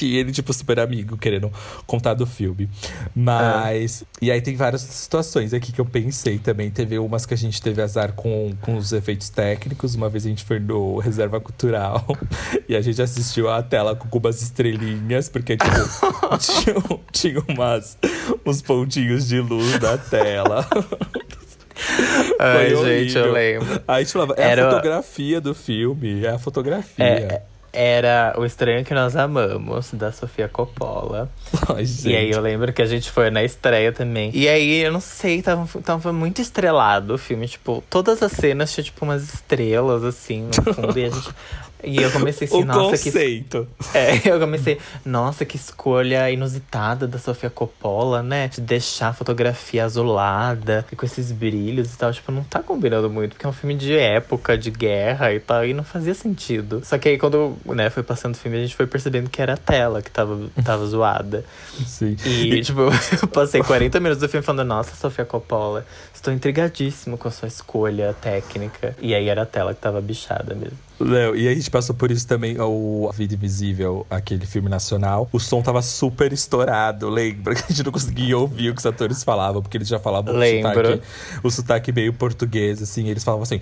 [0.02, 1.52] E ele, tipo, super amigo, querendo
[1.88, 2.70] contar do filme.
[3.16, 4.04] Mas.
[4.22, 6.70] E aí tem várias situações aqui que eu pensei também.
[6.70, 9.96] Teve umas que a gente teve azar com, com os efeitos técnicos.
[9.96, 12.06] Uma vez a gente foi no Reserva Cultural
[12.68, 15.72] e a gente assistiu a tela com umas estrelinhas, porque, tipo,
[16.40, 17.98] tinha, tinha umas,
[18.46, 20.66] uns pontinhos de luz na tela.
[22.40, 23.82] Ai, gente, eu lembro.
[23.88, 27.04] Aí a gente falava, é Era- a fotografia do filme, é a fotografia.
[27.06, 27.42] É,
[27.76, 31.30] era O Estranho Que Nós Amamos, da Sofia Coppola.
[31.70, 32.10] Ai, gente.
[32.10, 34.32] E aí eu lembro que a gente foi na estreia também.
[34.34, 37.48] E aí, eu não sei, tava, tava muito estrelado o filme.
[37.48, 40.98] Tipo, todas as cenas tinha tipo umas estrelas, assim, no fundo.
[40.98, 41.30] e a gente.
[41.86, 43.12] E eu comecei assim, o nossa, que.
[43.12, 43.68] conceito.
[43.94, 48.50] É, eu comecei, nossa, que escolha inusitada da Sofia Coppola, né?
[48.50, 52.12] De deixar a fotografia azulada e com esses brilhos e tal.
[52.12, 55.66] Tipo, não tá combinando muito, porque é um filme de época, de guerra e tal,
[55.66, 56.82] e não fazia sentido.
[56.84, 59.54] Só que aí, quando né, foi passando o filme, a gente foi percebendo que era
[59.54, 61.46] a tela que tava, tava zoada.
[61.86, 62.18] Sim.
[62.26, 62.82] E, tipo,
[63.22, 67.48] eu passei 40 minutos do filme falando, nossa, Sofia Coppola, estou intrigadíssimo com a sua
[67.48, 68.96] escolha técnica.
[69.00, 70.85] E aí era a tela que tava bichada mesmo.
[71.00, 75.28] Léo, e a gente passou por isso também, o A Vida Invisível, aquele filme nacional.
[75.32, 77.54] O som tava super estourado, lembra?
[77.54, 80.34] Que a gente não conseguia ouvir o que os atores falavam, porque eles já falavam
[80.34, 81.02] o sotaque,
[81.44, 83.10] o sotaque meio português, assim.
[83.10, 83.60] Eles falavam assim...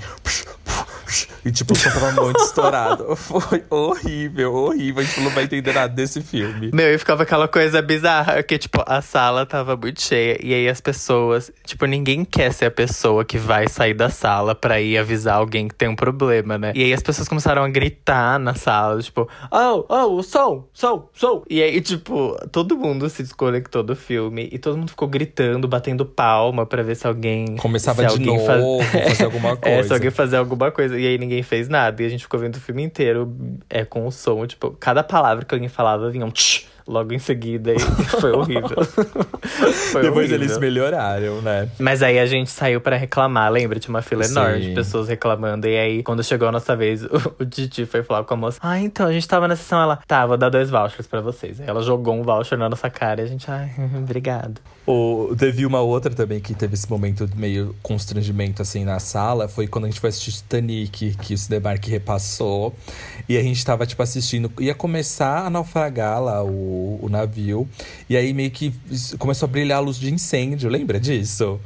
[1.45, 3.15] E tipo, o som tava muito estourado.
[3.17, 5.01] Foi horrível, horrível.
[5.01, 6.71] A gente não vai entender nada desse filme.
[6.73, 10.38] Meu, e ficava aquela coisa bizarra, que, tipo, a sala tava muito cheia.
[10.41, 14.56] E aí as pessoas, tipo, ninguém quer ser a pessoa que vai sair da sala
[14.56, 16.71] pra ir avisar alguém que tem um problema, né?
[16.75, 21.10] E aí as pessoas começaram a gritar na sala, tipo, oh, oh, o som, som,
[21.13, 21.43] som.
[21.49, 26.06] E aí, tipo, todo mundo se desconectou do filme e todo mundo ficou gritando, batendo
[26.06, 27.56] palma pra ver se alguém.
[27.58, 29.93] Começava se de alguém novo, fazer alguma É, se coisa.
[29.95, 30.99] alguém fazer alguma coisa.
[30.99, 32.04] E aí ninguém fez nada.
[32.04, 33.36] E a gente ficou vendo o filme inteiro
[33.69, 34.46] é, com o som.
[34.46, 37.74] Tipo, cada palavra que alguém falava vinha um tch logo em seguida.
[37.74, 37.80] E
[38.19, 38.69] foi horrível.
[39.91, 40.36] foi Depois horrível.
[40.36, 41.69] eles melhoraram, né?
[41.80, 43.80] Mas aí a gente saiu pra reclamar, lembra?
[43.80, 44.69] Tinha uma fila enorme Sim.
[44.69, 45.67] de pessoas reclamando.
[45.67, 48.60] E aí, quando chegou a nossa vez, o, o Titi foi falar com a moça.
[48.62, 51.60] Ah, então, a gente tava na sessão, ela, tá, vou dar dois vouchers pra vocês.
[51.60, 54.60] Aí ela jogou um voucher na nossa cara e a gente, ai, obrigado.
[54.86, 59.48] O, teve uma outra também que teve esse momento meio constrangimento assim na sala.
[59.48, 62.76] Foi quando a gente foi assistir Titanic, que o Cinemark repassou.
[63.30, 64.52] E a gente tava, tipo, assistindo.
[64.60, 67.67] Ia começar a naufragar lá o, o navio.
[68.10, 68.74] E aí meio que
[69.17, 70.69] começou a brilhar a luz de incêndio.
[70.69, 71.62] Lembra disso?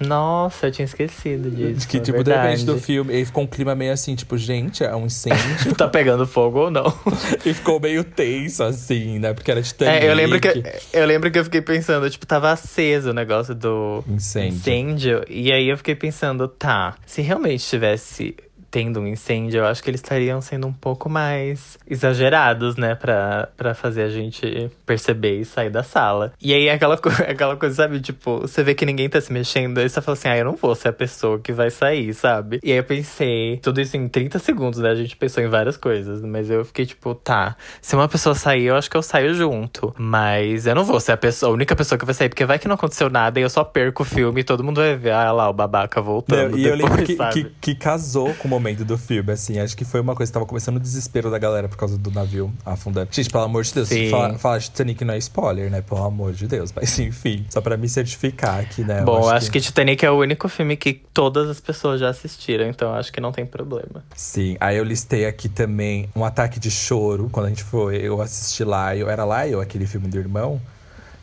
[0.00, 1.88] Nossa, eu tinha esquecido disso.
[1.88, 2.64] que, é tipo, de repente verdade.
[2.64, 3.12] do filme.
[3.12, 5.36] E aí ficou um clima meio assim, tipo, gente, é um incêndio.
[5.76, 6.86] Tá pegando fogo ou não?
[7.44, 9.34] e ficou meio tenso, assim, né?
[9.34, 10.04] Porque era Titanic.
[10.04, 13.54] É, eu lembro que eu lembro que eu fiquei pensando, tipo, tava aceso o negócio
[13.54, 14.56] do Incêndio.
[14.56, 18.36] incêndio, e aí eu fiquei pensando, tá, se realmente tivesse
[18.76, 22.94] tendo um incêndio, eu acho que eles estariam sendo um pouco mais exagerados, né?
[22.94, 26.34] Pra, pra fazer a gente perceber e sair da sala.
[26.38, 28.00] E aí aquela, aquela coisa, sabe?
[28.00, 30.56] Tipo, você vê que ninguém tá se mexendo, aí você fala assim, ah, eu não
[30.56, 32.60] vou ser a pessoa que vai sair, sabe?
[32.62, 34.90] E aí eu pensei, tudo isso em 30 segundos, né?
[34.90, 38.66] A gente pensou em várias coisas, mas eu fiquei tipo, tá, se uma pessoa sair,
[38.66, 39.94] eu acho que eu saio junto.
[39.96, 42.58] Mas eu não vou ser a, pessoa, a única pessoa que vai sair, porque vai
[42.58, 45.12] que não aconteceu nada e eu só perco o filme e todo mundo vai ver,
[45.12, 46.50] ah lá, o babaca voltando.
[46.50, 49.58] Não, e depois, eu lembro que, que, que casou com o momento do filme, assim.
[49.58, 52.10] Acho que foi uma coisa que tava começando o desespero da galera por causa do
[52.10, 53.08] navio afundando.
[53.10, 55.80] Gente, pelo amor de Deus, falar fala de Titanic não é spoiler, né?
[55.80, 56.72] Pelo amor de Deus.
[56.72, 59.02] Mas enfim, só pra me certificar aqui, né?
[59.02, 59.60] Bom, acho, que...
[59.60, 63.32] Titanic é o único filme que todas as pessoas já assistiram, então acho que não
[63.32, 64.04] tem problema.
[64.14, 67.28] Sim, aí eu listei aqui também um ataque de choro.
[67.30, 70.60] Quando a gente foi, eu assisti lá, eu era lá, eu, aquele filme do irmão.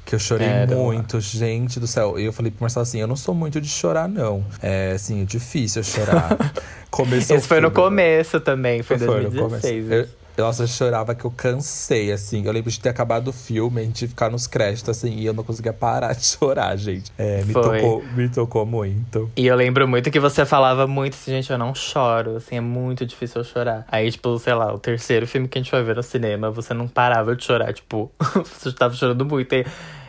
[0.05, 2.19] Que eu chorei Era muito, gente do céu.
[2.19, 4.45] E eu falei pro Marcelo assim: eu não sou muito de chorar, não.
[4.61, 6.37] É assim, é difícil chorar.
[6.91, 9.83] Começou Esse o foi no começo também, foi em Foi no 2016.
[9.85, 9.93] começo.
[10.11, 12.45] Eu- nossa, eu chorava que eu cansei, assim.
[12.45, 15.33] Eu lembro de ter acabado o filme, a gente ficar nos créditos, assim, e eu
[15.33, 17.11] não conseguia parar de chorar, gente.
[17.17, 17.79] É, me, Foi.
[17.79, 19.31] tocou, me tocou muito.
[19.35, 22.61] E eu lembro muito que você falava muito assim, gente, eu não choro, assim, é
[22.61, 23.85] muito difícil eu chorar.
[23.87, 26.73] Aí, tipo, sei lá, o terceiro filme que a gente vai ver no cinema, você
[26.73, 29.53] não parava de chorar, tipo, você tava chorando muito.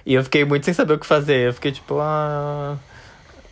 [0.06, 1.48] E eu fiquei muito sem saber o que fazer.
[1.48, 2.76] Eu fiquei tipo, ah.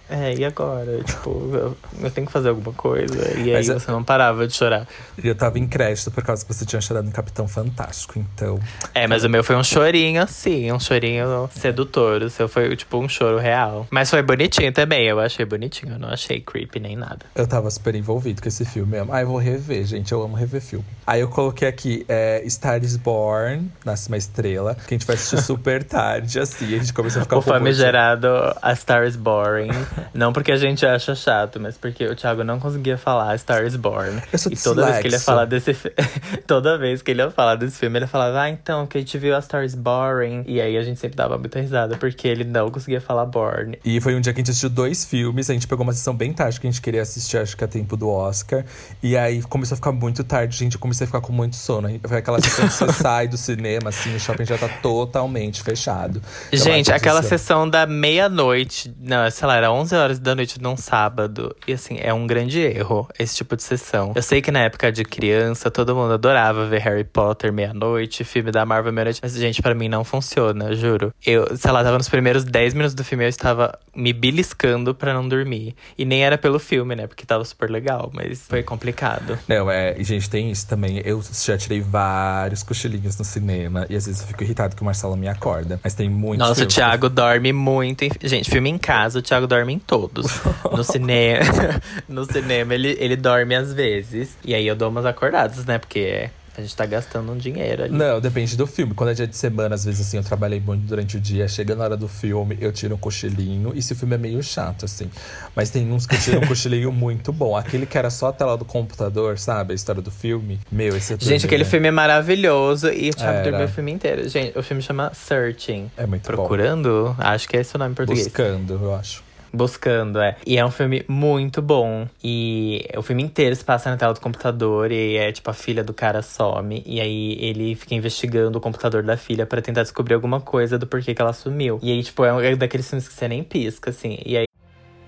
[0.09, 1.03] É, e agora?
[1.05, 3.39] Tipo, eu, eu tenho que fazer alguma coisa.
[3.39, 4.87] E aí Mas é- você não parava de chorar.
[5.23, 8.59] E eu tava em crédito por causa que você tinha chorado em Capitão Fantástico, então.
[8.95, 12.23] É, mas o meu foi um chorinho assim, um chorinho sedutor.
[12.23, 13.87] O seu foi, tipo, um choro real.
[13.91, 15.95] Mas foi bonitinho também, eu achei bonitinho.
[15.95, 17.21] Eu não achei creepy nem nada.
[17.35, 19.13] Eu tava super envolvido com esse filme mesmo.
[19.13, 20.13] Ah, eu vou rever, gente.
[20.13, 20.85] Eu amo rever filme.
[21.07, 25.17] Aí eu coloquei aqui é, Star is Born, Nasce uma Estrela, que a gente vai
[25.17, 26.67] assistir super tarde, assim.
[26.67, 28.29] A gente começou a ficar O um pouco famigerado
[28.61, 29.71] A Star is Boring.
[30.15, 33.77] não porque a gente acha chato, mas porque o Thiago não conseguia falar Star is
[33.77, 34.21] Born.
[34.33, 35.93] Eu sou E toda vez que ele ia falar desse fi-
[36.47, 39.17] Toda vez que ele ia falar desse filme, ele falava, ah, então, que a gente
[39.19, 40.45] viu A Star is Boring.
[40.47, 43.79] E aí a gente sempre dava muita risada, porque ele não conseguia falar Born.
[43.85, 45.49] E foi um dia que a gente assistiu dois filmes.
[45.51, 47.69] A gente pegou uma sessão bem tarde que a gente queria assistir, acho que a
[47.69, 48.65] tempo do Oscar.
[49.03, 50.75] E aí começou a ficar muito tarde, gente.
[50.75, 51.89] Eu comecei a ficar com muito sono.
[52.07, 56.21] Foi aquela sessão que você sai do cinema, assim, o shopping já tá totalmente fechado.
[56.53, 60.77] Então, Gente, aquela sessão da meia-noite, não, sei lá, era 11 horas da noite num
[60.77, 61.57] sábado.
[61.67, 64.13] E assim, é um grande erro esse tipo de sessão.
[64.15, 68.53] Eu sei que na época de criança, todo mundo adorava ver Harry Potter meia-noite, filme
[68.53, 69.21] da Marvel meia-noite.
[69.23, 71.13] Mas, gente, pra mim não funciona, juro.
[71.25, 75.13] Eu, sei lá, tava nos primeiros 10 minutos do filme, eu estava me beliscando pra
[75.13, 75.75] não dormir.
[75.97, 77.07] E nem era pelo filme, né?
[77.07, 79.39] Porque tava super legal, mas foi complicado.
[79.49, 81.01] Não, é, e gente, tem isso também.
[81.05, 83.87] Eu já tirei vários cochilinhos no cinema.
[83.89, 85.81] E às vezes eu fico irritado que o Marcelo me acorda.
[85.83, 88.05] Mas tem muitos Nossa, o Thiago dorme muito.
[88.05, 88.11] Em...
[88.23, 90.27] Gente, filme em casa, o Thiago dorme em todos.
[90.71, 91.45] No cinema,
[92.09, 94.37] no cinema ele, ele dorme às vezes.
[94.45, 95.79] E aí eu dou umas acordadas, né?
[95.79, 97.97] Porque a gente tá gastando um dinheiro ali.
[97.97, 98.93] Não, depende do filme.
[98.93, 101.49] Quando é dia de semana, às vezes assim, eu trabalhei muito durante o dia.
[101.49, 103.73] Chega na hora do filme, eu tiro um cochilinho.
[103.75, 105.11] E se o filme é meio chato, assim.
[105.57, 107.57] Mas tem uns que eu tiro um cochilinho muito bom.
[107.57, 109.73] Aquele que era só a tela do computador, sabe?
[109.73, 110.61] A história do filme.
[110.71, 114.29] Meu, esse é Gente, aquele filme é maravilhoso e o Thiago dormiu o filme inteiro.
[114.29, 115.91] Gente, o filme chama Searching.
[115.97, 117.17] É muito Procurando?
[117.19, 117.97] Acho que é esse o nome em bom.
[117.97, 118.27] português.
[118.27, 119.23] Buscando, eu acho.
[119.53, 120.37] Buscando, é.
[120.47, 122.09] E é um filme muito bom.
[122.23, 124.91] E o filme inteiro se passa na tela do computador.
[124.91, 126.83] E é tipo, a filha do cara some.
[126.87, 130.87] E aí ele fica investigando o computador da filha pra tentar descobrir alguma coisa do
[130.87, 131.79] porquê que ela sumiu.
[131.83, 134.19] E aí, tipo, é um é daqueles filmes que você nem pisca, assim.
[134.25, 134.45] E aí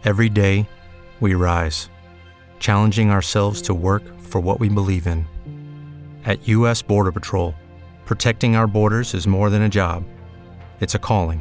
[0.06, 0.68] Every day,
[1.18, 1.88] we rise,
[2.58, 5.24] challenging ourselves to work for what we believe in.
[6.26, 6.82] At U.S.
[6.82, 7.54] Border Patrol,
[8.04, 10.04] protecting our borders is more than a job,
[10.78, 11.40] it's a calling.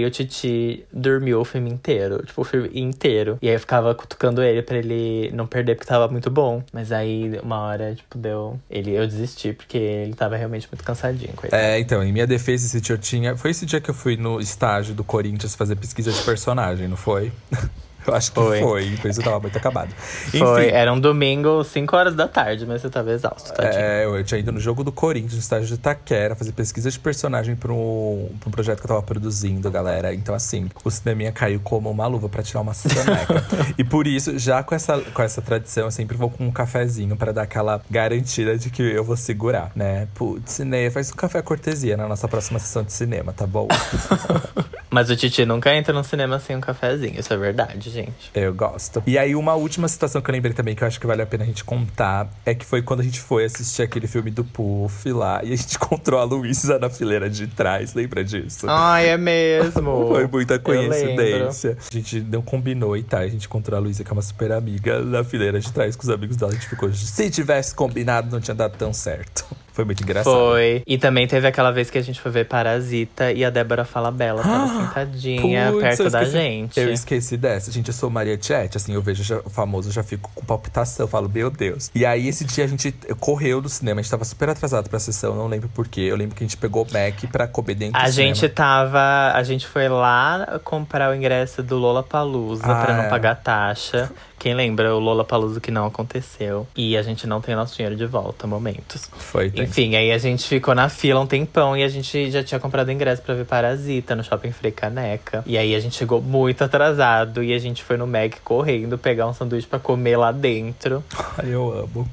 [0.00, 2.24] O Titi dormiu o filme inteiro.
[2.24, 3.38] Tipo, o filme inteiro.
[3.42, 6.62] E aí eu ficava cutucando ele pra ele não perder, porque tava muito bom.
[6.72, 8.58] Mas aí, uma hora, tipo, deu.
[8.70, 11.34] Ele, eu desisti, porque ele tava realmente muito cansadinho.
[11.34, 11.62] Coitado.
[11.62, 13.36] É, então, em minha defesa, esse eu tinha.
[13.36, 16.96] Foi esse dia que eu fui no estágio do Corinthians fazer pesquisa de personagem, não
[16.96, 17.30] foi?
[18.06, 18.60] Eu acho que Foi.
[18.60, 19.94] foi, por isso eu tava muito acabado.
[20.30, 23.80] Foi, era um domingo, 5 horas da tarde, mas você tava exausto, tadinho.
[23.80, 26.98] É, eu tinha ido no jogo do Corinthians, no estágio de Itaquera, fazer pesquisa de
[26.98, 30.12] personagem pra um, pra um projeto que eu tava produzindo, galera.
[30.14, 33.44] Então, assim, o cineminha caiu como uma luva pra tirar uma soneca.
[33.78, 37.16] e por isso, já com essa, com essa tradição, eu sempre vou com um cafezinho
[37.16, 40.08] pra dar aquela garantida de que eu vou segurar, né?
[40.14, 43.68] Putz, Ney, faz um café cortesia na nossa próxima sessão de cinema, tá bom?
[44.90, 48.30] Mas o Titi nunca entra no cinema sem um cafezinho, isso é verdade, gente.
[48.34, 49.02] Eu gosto.
[49.06, 51.26] E aí, uma última situação que eu lembrei também, que eu acho que vale a
[51.26, 54.44] pena a gente contar, é que foi quando a gente foi assistir aquele filme do
[54.44, 58.66] Puff lá, e a gente encontrou a Luísa na fileira de trás, lembra disso?
[58.68, 60.08] Ai, é mesmo.
[60.12, 61.76] Foi muita coincidência.
[61.90, 63.18] A gente não combinou e tá.
[63.18, 66.02] A gente encontrou a Luísa, que é uma super amiga, na fileira de trás com
[66.02, 66.52] os amigos dela.
[66.52, 66.92] A gente ficou.
[66.92, 69.44] Se tivesse combinado, não tinha dado tão certo.
[69.72, 70.32] Foi muito engraçado.
[70.34, 70.82] Foi.
[70.86, 74.42] E também teve aquela vez que a gente foi ver Parasita e a Débora Falabella
[74.42, 76.78] tava sentadinha Putz, perto da gente.
[76.78, 77.70] Eu esqueci dessa.
[77.72, 81.06] Gente, eu sou Maria Tchete, assim, eu vejo já- o famoso, já fico com palpitação,
[81.08, 81.90] falo, meu Deus.
[81.94, 84.98] E aí, esse dia a gente correu do cinema, a gente tava super atrasado pra
[84.98, 86.02] sessão, não lembro porquê.
[86.02, 88.54] Eu lembro que a gente pegou o Mac pra comer dentro A do gente cinema.
[88.54, 89.32] tava.
[89.34, 93.08] A gente foi lá comprar o ingresso do Lola Palusa Ah, pra não é.
[93.08, 94.10] pagar taxa.
[94.42, 96.66] Quem lembra o Lola Palusa que não aconteceu.
[96.74, 99.08] E a gente não tem nosso dinheiro de volta, momentos.
[99.16, 99.62] Foi, tem.
[99.62, 102.90] Enfim, aí a gente ficou na fila um tempão e a gente já tinha comprado
[102.90, 105.44] ingresso pra ver Parasita no shopping Frei Caneca.
[105.46, 109.28] E aí a gente chegou muito atrasado e a gente foi no Mac correndo pegar
[109.28, 111.04] um sanduíche pra comer lá dentro.
[111.38, 112.10] Ai, eu amo.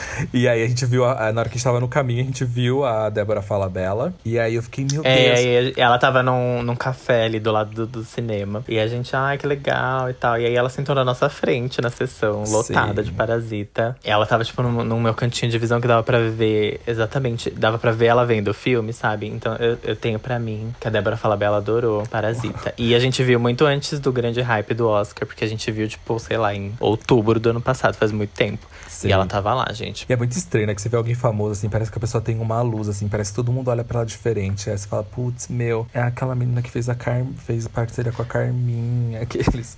[0.32, 2.24] E aí a gente viu, a- na hora que a gente tava no caminho, a
[2.24, 4.12] gente viu a Débora Falabella.
[4.24, 5.06] E aí eu fiquei, meu Deus.
[5.16, 8.64] É, e ela tava num, num café ali do lado do, do cinema.
[8.68, 10.38] E a gente, ai, que legal e tal.
[10.38, 13.10] E aí ela sentou na nossa frente na sessão, lotada Sim.
[13.10, 13.96] de parasita.
[14.04, 17.50] E ela tava, tipo, no, no meu cantinho de visão que dava pra ver exatamente.
[17.50, 19.26] Dava pra ver ela vendo o filme, sabe?
[19.26, 22.72] Então eu, eu tenho pra mim que a Débora Falabella adorou Parasita.
[22.78, 25.88] E a gente viu muito antes do grande hype do Oscar, porque a gente viu,
[25.88, 28.66] tipo, sei lá, em outubro do ano passado, faz muito tempo.
[28.88, 29.08] Sim.
[29.08, 29.89] E ela tava lá, gente.
[30.08, 30.74] E é muito estranho, né?
[30.74, 33.30] Que você vê alguém famoso, assim, parece que a pessoa tem uma luz, assim, parece
[33.30, 34.70] que todo mundo olha pra ela diferente.
[34.70, 37.24] Aí você fala, putz, meu, é aquela menina que fez a Car...
[37.46, 39.76] fez parceria com a Carminha, aqueles.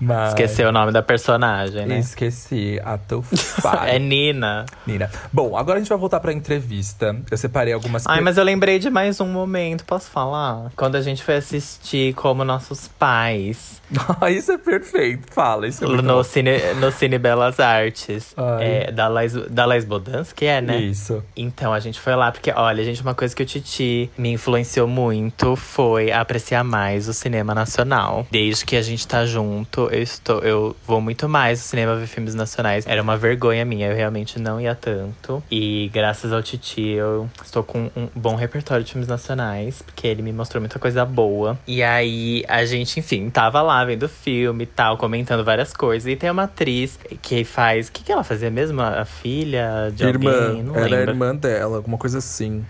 [0.00, 0.30] Mas...
[0.30, 1.98] Esqueceu o nome da personagem, né?
[1.98, 2.80] Esqueci.
[2.84, 3.84] A Tufá.
[3.94, 4.64] É Nina.
[4.86, 5.10] Nina.
[5.32, 7.16] Bom, agora a gente vai voltar pra entrevista.
[7.30, 10.70] Eu separei algumas Ai, mas eu lembrei de mais um momento, posso falar?
[10.76, 13.74] Quando a gente foi assistir como nossos pais
[14.20, 15.32] Ah, isso é perfeito.
[15.32, 16.22] Fala, isso é no bom.
[16.22, 18.34] Cine, no Cine Belas Artes.
[18.60, 20.78] É, da Laís, da Laís Bodansky, é, né?
[20.78, 21.22] Isso.
[21.36, 24.88] Então a gente foi lá, porque, olha, gente, uma coisa que o Titi me influenciou
[24.88, 28.26] muito foi apreciar mais o cinema nacional.
[28.30, 32.06] Desde que a gente tá junto, eu estou, eu vou muito mais no cinema ver
[32.06, 32.86] filmes nacionais.
[32.86, 35.42] Era uma vergonha minha, eu realmente não ia tanto.
[35.50, 40.22] E graças ao Titi, eu estou com um bom repertório de filmes nacionais, porque ele
[40.22, 41.58] me mostrou muita coisa boa.
[41.66, 46.08] E aí a gente, enfim, tava lá vendo filme e tal, comentando várias coisas.
[46.08, 47.88] E tem uma atriz que faz.
[47.88, 48.82] O que, que ela fazia mesmo?
[48.82, 50.46] A filha de Irmã.
[50.46, 50.62] alguém?
[50.62, 51.10] Não Era a lembro.
[51.10, 52.64] irmã dela, alguma coisa assim.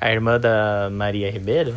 [0.00, 1.74] A irmã da Maria Ribeiro?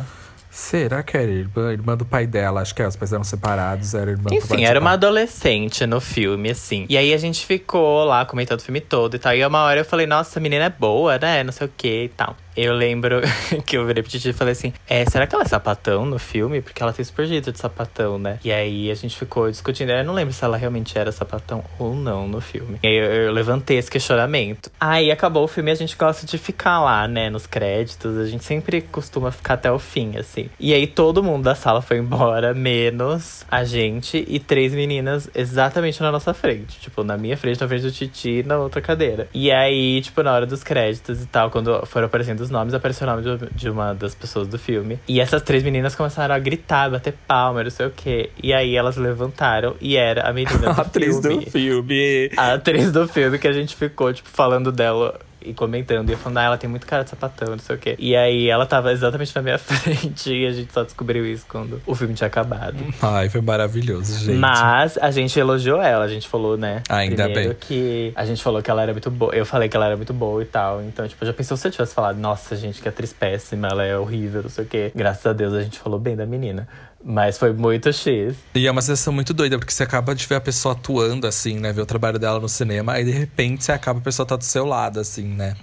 [0.50, 1.72] Será que era irmã?
[1.72, 2.86] Irmã do pai dela, acho que é.
[2.88, 6.86] Os pais eram separados, era irmã do pai Enfim, era uma adolescente no filme, assim.
[6.88, 9.34] E aí a gente ficou lá comentando o filme todo e tal.
[9.34, 11.44] E uma hora eu falei, nossa, essa menina é boa, né?
[11.44, 12.36] Não sei o que e tal.
[12.62, 13.22] Eu lembro
[13.64, 16.18] que eu virei pro Titi e falei assim: é, será que ela é sapatão no
[16.18, 16.60] filme?
[16.60, 18.38] Porque ela tem super jeito de sapatão, né?
[18.44, 19.90] E aí a gente ficou discutindo.
[19.90, 22.78] Eu não lembro se ela realmente era sapatão ou não no filme.
[22.82, 24.70] E aí eu, eu levantei esse questionamento.
[24.78, 27.30] Aí acabou o filme e a gente gosta de ficar lá, né?
[27.30, 28.18] Nos créditos.
[28.18, 30.50] A gente sempre costuma ficar até o fim, assim.
[30.60, 36.02] E aí todo mundo da sala foi embora, menos a gente e três meninas exatamente
[36.02, 36.78] na nossa frente.
[36.78, 39.28] Tipo, na minha frente, na frente do Titi na outra cadeira.
[39.32, 43.06] E aí, tipo, na hora dos créditos e tal, quando foram aparecendo os nomes, apareceu
[43.06, 44.98] o nome de, de uma das pessoas do filme.
[45.08, 48.30] E essas três meninas começaram a gritar, bater palma, não sei o quê.
[48.42, 51.44] E aí elas levantaram e era a menina do A atriz filme.
[51.44, 52.30] do filme.
[52.36, 56.08] A atriz do filme que a gente ficou, tipo, falando dela e comentando.
[56.08, 57.96] E eu falando, ah, ela tem muito cara de sapatão, não sei o quê.
[57.98, 61.80] E aí ela tava exatamente na minha frente e a gente só descobriu isso quando
[61.86, 62.76] o filme tinha acabado.
[63.02, 64.38] Ai, foi maravilhoso, gente.
[64.38, 66.82] Mas a gente elogiou ela, a gente falou, né?
[66.88, 67.58] Ainda primeiro bem.
[67.60, 69.34] que a gente falou que ela era muito boa.
[69.34, 70.82] Eu falei que ela era muito boa e tal.
[70.82, 73.96] Então, tipo, já pensou se eu tivesse falado, nossa, gente, que atriz péssima, ela é
[73.96, 74.92] horrível, não sei o quê.
[74.94, 76.68] Graças a Deus a gente falou bem da menina.
[77.02, 78.36] Mas foi muito X.
[78.54, 81.58] E é uma sensação muito doida, porque você acaba de ver a pessoa atuando, assim,
[81.58, 81.72] né?
[81.72, 84.44] Ver o trabalho dela no cinema, aí de repente você acaba a pessoa tá do
[84.44, 85.56] seu lado, assim, né?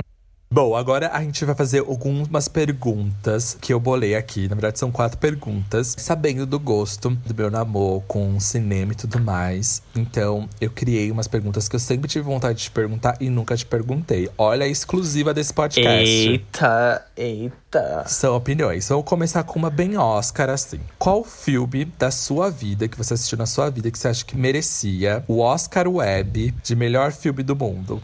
[0.50, 4.48] Bom, agora a gente vai fazer algumas perguntas que eu bolei aqui.
[4.48, 9.20] Na verdade, são quatro perguntas, sabendo do gosto do meu namoro com cinema e tudo
[9.20, 9.82] mais.
[9.94, 13.58] Então, eu criei umas perguntas que eu sempre tive vontade de te perguntar e nunca
[13.58, 14.30] te perguntei.
[14.38, 16.10] Olha a exclusiva desse podcast.
[16.10, 18.06] Eita, eita.
[18.08, 18.88] São opiniões.
[18.88, 20.80] Vamos começar com uma bem Oscar, assim.
[20.98, 24.38] Qual filme da sua vida, que você assistiu na sua vida, que você acha que
[24.38, 28.02] merecia o Oscar Web de melhor filme do mundo?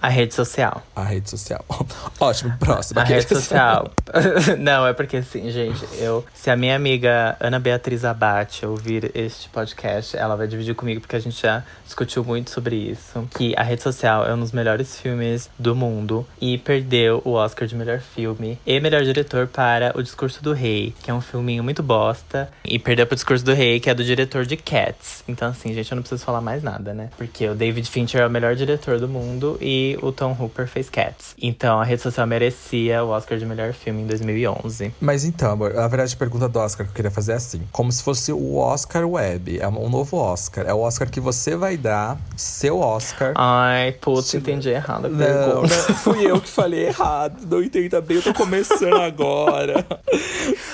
[0.00, 0.82] A rede social.
[0.94, 1.64] A rede social.
[2.20, 3.00] Ótimo, próximo.
[3.00, 3.90] A rede social.
[4.58, 6.24] Não, é porque assim, gente, eu.
[6.34, 11.16] Se a minha amiga Ana Beatriz Abate ouvir este podcast, ela vai dividir comigo, porque
[11.16, 13.28] a gente já discutiu muito sobre isso.
[13.36, 17.66] Que a rede social é um dos melhores filmes do mundo e perdeu o Oscar
[17.66, 21.64] de melhor filme e melhor diretor para O Discurso do Rei, que é um filminho
[21.64, 22.50] muito bosta.
[22.64, 25.24] E perdeu para O Discurso do Rei, que é do diretor de Cats.
[25.28, 27.10] Então, assim, gente, eu não preciso falar mais nada, né?
[27.16, 30.88] Porque o David Fincher é o melhor diretor do mundo e o Tom Hooper fez
[30.88, 31.34] Cats.
[31.40, 34.94] Então a rede social merecia o Oscar de melhor filme em 2011.
[35.00, 37.62] Mas então, amor, a verdade a pergunta do Oscar que eu queria fazer é assim:
[37.72, 40.66] como se fosse o Oscar Web, é um novo Oscar.
[40.66, 43.32] É o Oscar que você vai dar, seu Oscar.
[43.36, 47.46] Ai, putz, entendi errado Não, não, fui eu que falei errado.
[47.48, 49.86] Não entenda bem, eu tô começando agora.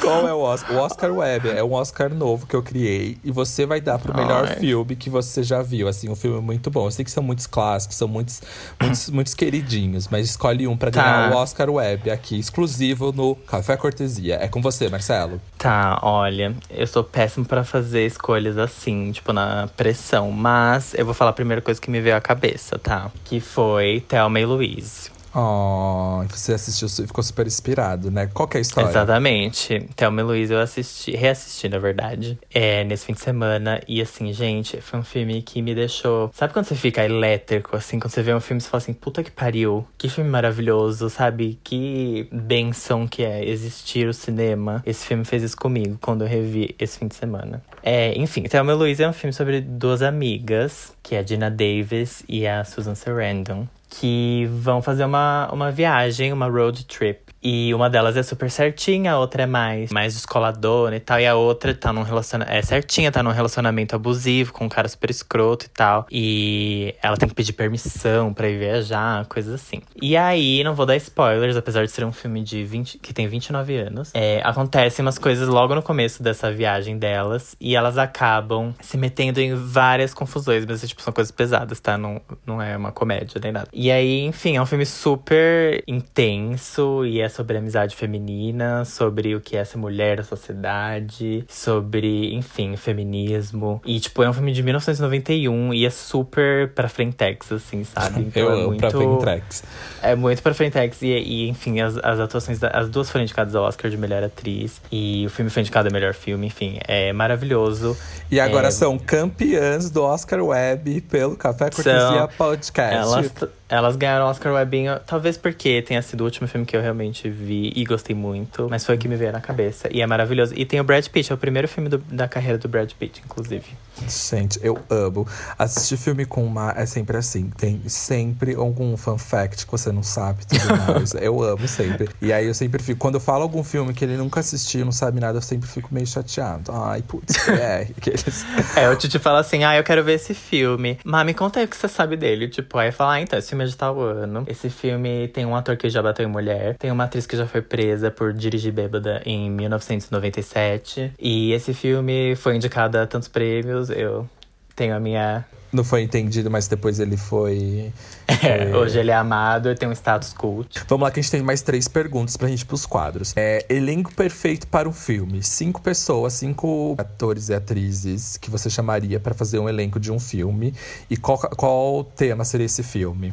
[0.01, 0.77] Qual é o Oscar?
[0.77, 4.14] O Oscar Web é um Oscar novo que eu criei e você vai dar pro
[4.14, 4.57] melhor Ai.
[4.57, 5.89] filme que você já viu.
[5.89, 6.87] Assim, um filme muito bom.
[6.87, 8.43] Eu sei que são muitos clássicos, são muitos,
[8.81, 11.03] muitos, muitos queridinhos, mas escolhe um pra Tá.
[11.03, 14.38] ganhar o Oscar Web aqui, exclusivo no Café Cortesia.
[14.40, 15.40] É com você, Marcelo.
[15.57, 20.30] Tá, olha, eu sou péssimo pra fazer escolhas assim, tipo, na pressão.
[20.32, 23.11] Mas eu vou falar a primeira coisa que me veio à cabeça, tá?
[23.24, 25.11] Que foi Thelma e Louise.
[25.35, 28.26] Oh, você assistiu e ficou super inspirado, né?
[28.33, 28.89] Qual que é a história?
[28.89, 29.89] Exatamente.
[29.97, 33.80] Thelma e Louise eu assisti, reassisti, na verdade, é, nesse fim de semana.
[33.89, 36.30] E assim, gente, foi um filme que me deixou.
[36.35, 38.93] Sabe quando você fica elétrico, assim, quando você vê um filme e você fala assim,
[38.93, 41.59] puta que pariu, que filme maravilhoso, sabe?
[41.64, 44.83] Que benção que é existir o cinema.
[44.85, 47.62] Esse filme fez isso comigo quando eu revi esse fim de semana.
[47.83, 51.51] É, enfim, Thelma e Louise é um filme sobre duas amigas, que é a Gina
[51.51, 53.66] Davis e a Susan Sarandon
[53.99, 57.22] que vão fazer uma, uma viagem, uma road trip.
[57.43, 61.18] E uma delas é super certinha, a outra é mais, mais descoladona e tal.
[61.18, 62.57] E a outra tá num relacionamento.
[62.57, 66.07] É certinha, tá num relacionamento abusivo com um cara super escroto e tal.
[66.11, 69.82] E ela tem que pedir permissão pra ir viajar, coisas assim.
[70.01, 73.26] E aí, não vou dar spoilers, apesar de ser um filme de 20, que tem
[73.26, 74.11] 29 anos.
[74.14, 77.57] É, acontecem umas coisas logo no começo dessa viagem delas.
[77.61, 80.64] E elas acabam se metendo em várias confusões.
[80.64, 81.99] Mas, tipo, são coisas pesadas, tá?
[81.99, 83.68] Não, não é uma comédia nem nada.
[83.72, 89.41] E aí, enfim, é um filme super intenso e é sobre amizade feminina, sobre o
[89.41, 93.80] que é ser mulher da sociedade, sobre, enfim, feminismo.
[93.85, 98.22] E, tipo, é um filme de 1991 e é super pra frentex, assim, sabe?
[98.33, 98.80] Então eu é amo muito...
[98.80, 99.64] pra Fentrex.
[100.03, 101.03] É muito pra frentex.
[101.03, 104.22] E, e enfim, as, as atuações, da- as duas foram indicadas ao Oscar de melhor
[104.22, 104.80] atriz.
[104.91, 107.97] E o filme foi indicado a melhor filme, enfim, é maravilhoso.
[108.30, 112.95] E agora É, são campeãs do Oscar Web pelo Café Cortesia São- Podcast.
[112.97, 113.33] Elas,
[113.75, 117.73] elas ganharam Oscar Webinho, talvez porque tenha sido o último filme que eu realmente vi
[117.75, 118.66] e gostei muito.
[118.68, 119.89] Mas foi o que me veio na cabeça.
[119.91, 120.53] E é maravilhoso.
[120.55, 123.23] E tem o Brad Pitt, é o primeiro filme do- da carreira do Brad Pitt,
[123.25, 123.64] inclusive.
[124.09, 125.26] Gente, eu amo.
[125.59, 127.51] Assistir filme com uma é sempre assim.
[127.51, 131.14] Tem sempre algum fun fact que você não sabe tudo mais.
[131.14, 132.09] eu amo sempre.
[132.20, 132.99] E aí eu sempre fico.
[132.99, 135.93] Quando eu falo algum filme que ele nunca assistiu, não sabe nada, eu sempre fico
[135.93, 136.72] meio chateado.
[136.72, 137.88] Ai, putz, é.
[137.97, 138.45] Aqueles...
[138.76, 140.99] É, o Titi fala assim: ah, eu quero ver esse filme.
[141.05, 142.49] Mas me conta aí o que você sabe dele.
[142.49, 144.45] Tipo, aí fala, ah, então, esse filme é de tal ano.
[144.47, 146.76] Esse filme tem um ator que já bateu em mulher.
[146.78, 151.12] Tem uma atriz que já foi presa por dirigir bêbada em 1997.
[151.18, 153.82] E esse filme foi indicado a tantos prêmios.
[153.91, 154.28] Eu
[154.76, 155.45] tenho a minha.
[155.72, 157.91] Não foi entendido, mas depois ele foi.
[158.28, 158.35] É,
[158.70, 160.83] foi- hoje ele é amado e tem um status cult.
[160.87, 163.33] Vamos lá, que a gente tem mais três perguntas pra gente pros quadros.
[163.37, 165.43] É, elenco perfeito para um filme.
[165.43, 170.18] Cinco pessoas, cinco atores e atrizes que você chamaria pra fazer um elenco de um
[170.20, 170.74] filme.
[171.09, 173.33] E qual, qual tema seria esse filme?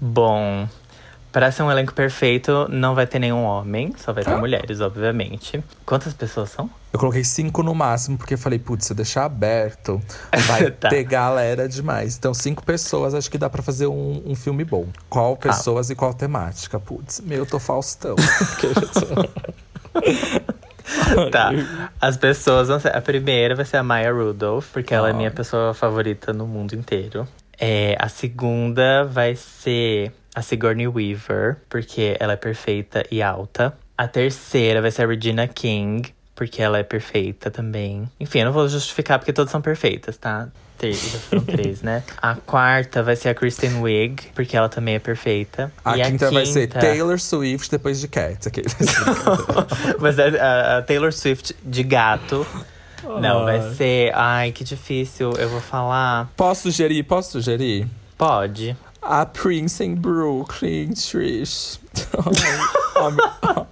[0.00, 0.68] Bom,
[1.32, 5.62] para ser um elenco perfeito, não vai ter nenhum homem, só vai ter mulheres, obviamente.
[5.84, 6.70] Quantas pessoas são?
[6.92, 10.00] Eu coloquei cinco no máximo, porque eu falei, putz, se eu deixar aberto,
[10.46, 10.88] vai Tá.
[10.88, 12.16] ter galera demais.
[12.16, 14.86] Então, cinco pessoas, acho que dá pra fazer um, um filme bom.
[15.10, 16.80] Qual pessoas e qual temática?
[16.80, 18.16] Putz, meu, eu tô Faustão.
[21.32, 21.50] Tá.
[22.00, 22.94] As pessoas vão ser.
[22.96, 25.14] A primeira vai ser a Maya Rudolph, porque ela é Ah.
[25.14, 27.26] minha pessoa favorita no mundo inteiro.
[27.58, 33.76] É, a segunda vai ser a Sigourney Weaver, porque ela é perfeita e alta.
[33.98, 38.08] A terceira vai ser a Regina King, porque ela é perfeita também.
[38.20, 40.48] Enfim, eu não vou justificar porque todas são perfeitas, tá?
[40.78, 42.02] Já foram três, né?
[42.20, 45.72] A quarta vai ser a Kristen Wiig, porque ela também é perfeita.
[45.82, 48.46] A, E quinta, vai ser quinta- Taylor Swift depois de Cat.
[48.46, 48.66] Aquele.
[49.98, 52.46] Mas a, a- a Taylor Swift de gato.
[53.20, 54.12] Não, vai ser.
[54.14, 55.32] Ai, que difícil.
[55.38, 56.30] Eu vou falar.
[56.36, 57.02] posso sugerir?
[57.04, 57.86] Posso sugerir?
[58.18, 58.76] Pode.
[59.08, 61.78] A Prince em Brooklyn, Trish.
[62.96, 63.66] a, me-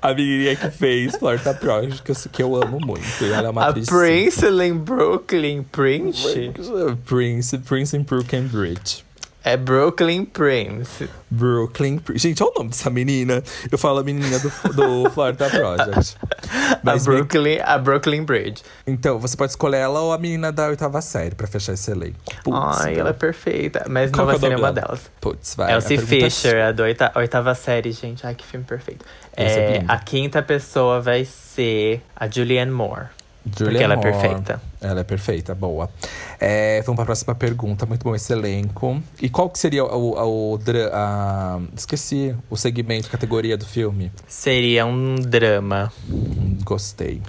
[0.00, 3.24] a menininha que fez Florida Project, que eu, que eu amo muito.
[3.24, 6.52] Ela é uma A Prince em Brooklyn Prince?
[7.04, 9.04] Prince, Prince em Brooklyn Bridge.
[9.44, 11.08] É Brooklyn Prince.
[11.28, 12.20] Brooklyn Bridge.
[12.28, 13.42] Gente, olha o nome dessa menina.
[13.70, 16.16] Eu falo a menininha do, do Florida Project.
[16.82, 18.62] Mas a, Brooklyn, a Brooklyn Bridge.
[18.86, 22.18] Então, você pode escolher ela ou a menina da oitava série pra fechar esse elenco.
[22.44, 23.84] Putz, Ai, ela é perfeita.
[23.88, 24.86] Mas Qual não vai é o ser nenhuma dela?
[24.88, 25.10] delas.
[25.20, 25.72] Putz, vai.
[25.72, 28.24] a Elsie pergunta é Fisher, a da oita- oitava série, gente.
[28.26, 29.04] Ai, que filme perfeito.
[29.36, 29.44] É
[29.78, 33.06] É, a quinta pessoa vai ser a Julianne Moore.
[33.44, 34.12] Julia porque ela é Moore.
[34.12, 34.62] perfeita.
[34.82, 35.88] Ela é perfeita, boa.
[36.40, 37.86] É, vamos pra próxima pergunta.
[37.86, 39.00] Muito bom esse elenco.
[39.20, 40.58] E qual que seria o, o, o
[40.92, 44.10] a- esqueci o segmento, categoria do filme?
[44.26, 45.92] Seria um drama.
[46.10, 47.22] Hum, Gostei.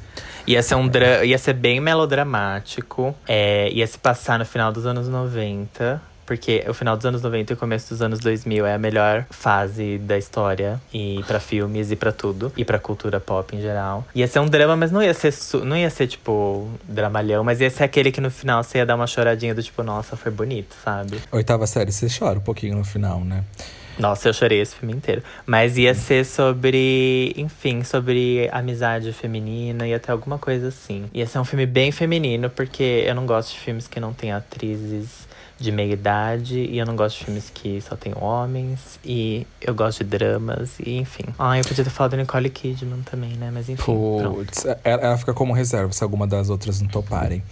[0.48, 3.16] Ia ser, um dra ia ser bem melodramático.
[3.28, 6.02] É, ia se passar no final dos anos 90.
[6.34, 9.24] Porque o final dos anos 90 e o começo dos anos 2000 é a melhor
[9.30, 10.82] fase da história.
[10.92, 12.52] E pra filmes e pra tudo.
[12.58, 14.04] E pra cultura pop em geral.
[14.16, 15.32] Ia ser um drama, mas não ia ser,
[15.64, 17.44] não ia ser tipo, dramalhão.
[17.44, 20.18] Mas ia ser aquele que no final você ia dar uma choradinha do tipo, nossa,
[20.18, 21.20] foi bonito, sabe?
[21.32, 23.44] Oitava série, você chora um pouquinho no final, né?
[24.00, 25.22] Nossa, eu chorei esse filme inteiro.
[25.46, 31.06] Mas ia ser sobre, enfim, sobre amizade feminina e até alguma coisa assim.
[31.14, 34.32] Ia ser um filme bem feminino, porque eu não gosto de filmes que não tem
[34.32, 35.32] atrizes
[35.64, 36.60] de meia idade.
[36.60, 39.00] E eu não gosto de filmes que só tem homens.
[39.04, 41.24] E eu gosto de dramas, e enfim.
[41.40, 43.50] Ah, eu podia ter falado Nicole Kidman também, né?
[43.52, 43.84] Mas enfim.
[43.84, 47.44] Putz, ela, fica como reserva se alguma das outras não toparem.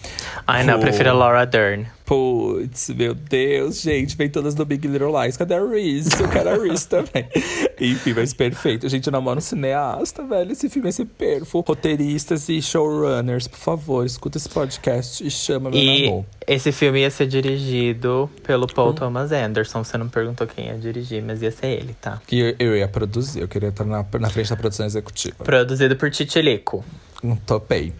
[0.45, 1.87] Ai, não, eu prefiro a Laura Dern.
[2.15, 5.37] Putz, meu Deus, gente, vem todas do Big Little Lies.
[5.37, 6.09] Cadê a Reese?
[6.21, 7.25] Eu quero a Reese também.
[7.79, 8.89] Enfim, mas perfeito.
[8.89, 10.51] Gente, eu namoro um cineasta, velho.
[10.51, 11.61] Esse filme vai ser perfo.
[11.65, 16.25] Roteiristas e showrunners, por favor, escuta esse podcast e chama meu E namoro.
[16.45, 19.81] esse filme ia ser dirigido pelo Paul Thomas Anderson.
[19.81, 22.21] Você não perguntou quem ia dirigir, mas ia ser ele, tá?
[22.27, 25.45] Que eu, eu ia produzir, eu queria estar na, na frente da produção executiva.
[25.45, 26.83] Produzido por Titilico.
[27.23, 27.93] Não topei.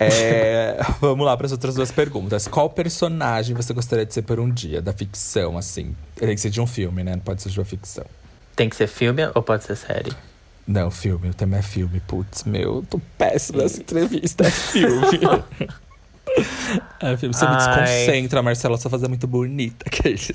[0.00, 2.48] É, vamos lá para as outras duas perguntas.
[2.48, 4.80] Qual personagem você gostaria de ser por um dia?
[4.80, 5.94] Da ficção, assim.
[6.16, 7.12] Tem que ser de um filme, né?
[7.12, 8.04] Não pode ser de uma ficção.
[8.56, 10.12] Tem que ser filme ou pode ser série?
[10.66, 11.28] Não, filme.
[11.30, 12.00] O tema é filme.
[12.00, 14.46] Putz, meu, eu tô péssimo nessa entrevista.
[14.46, 15.20] É filme.
[17.00, 17.34] é filme.
[17.34, 17.84] Você me Ai.
[17.84, 18.76] desconcentra, Marcela.
[18.76, 19.84] Voz é muito bonita.
[19.86, 20.32] Aqueles.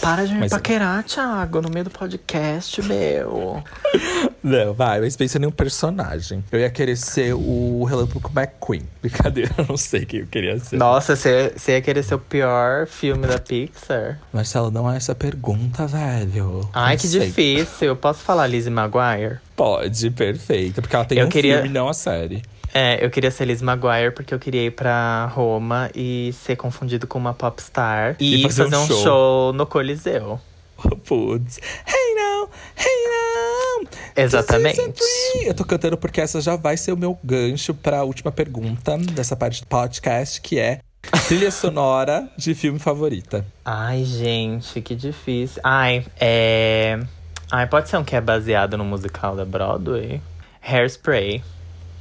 [0.00, 3.62] Para de me Mas- paquerar, Thiago, no meio do podcast, meu.
[4.44, 5.00] Não, vai.
[5.00, 6.44] Mas pensa em um personagem.
[6.52, 8.82] Eu ia querer ser o Relâmpago McQueen.
[9.00, 10.76] Brincadeira, eu não sei quem eu queria ser.
[10.76, 14.20] Nossa, você ia querer ser o pior filme da Pixar?
[14.32, 16.60] Marcelo, não é essa pergunta, velho.
[16.74, 17.20] Ai, Não que sei.
[17.26, 17.88] difícil.
[17.88, 19.38] Eu posso falar Lizzie Maguire?
[19.56, 20.82] Pode, perfeito.
[20.82, 22.42] Porque ela tem Eu um queria- filme, não a série.
[22.74, 27.06] É, eu queria ser Lizzie Maguire porque eu queria ir pra Roma e ser confundido
[27.06, 28.16] com uma popstar.
[28.20, 29.02] E, E fazer fazer, um um show.
[29.02, 29.52] show.
[29.54, 30.38] no Coliseu.
[31.06, 31.58] Putz.
[31.86, 33.23] Hey now, hey now.
[34.16, 34.80] Exatamente.
[34.80, 35.46] A dream.
[35.46, 39.36] Eu tô cantando porque essa já vai ser o meu gancho pra última pergunta dessa
[39.36, 40.80] parte do podcast, que é
[41.28, 43.44] trilha sonora de filme favorita.
[43.64, 45.60] Ai, gente, que difícil.
[45.64, 46.98] Ai, é.
[47.50, 50.20] Ai, pode ser um que é baseado no musical da Broadway?
[50.60, 51.42] Hairspray.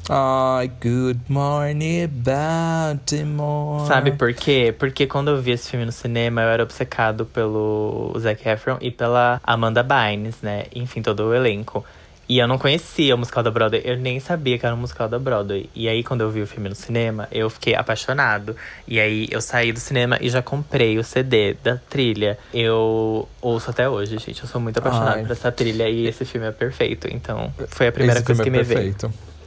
[0.10, 3.88] Ai, good morning, Baltimore.
[3.88, 4.76] Sabe por quê?
[4.78, 8.91] Porque quando eu vi esse filme no cinema, eu era obcecado pelo Zac Efron e
[8.91, 10.66] pela Amanda Bynes, né?
[10.76, 11.86] Enfim, todo o elenco.
[12.28, 15.08] E eu não conhecia o musical da Broadway, eu nem sabia que era um musical
[15.08, 15.70] da Broadway.
[15.76, 18.56] E aí, quando eu vi o filme no cinema, eu fiquei apaixonado.
[18.88, 22.38] E aí, eu saí do cinema e já comprei o CD da trilha.
[22.54, 24.41] Eu ouço até hoje, gente.
[24.41, 25.24] Eu sou muito apaixonado Ai.
[25.24, 27.08] por essa trilha e esse filme é perfeito.
[27.10, 28.95] Então, foi a primeira Esse coisa filme que é me veio.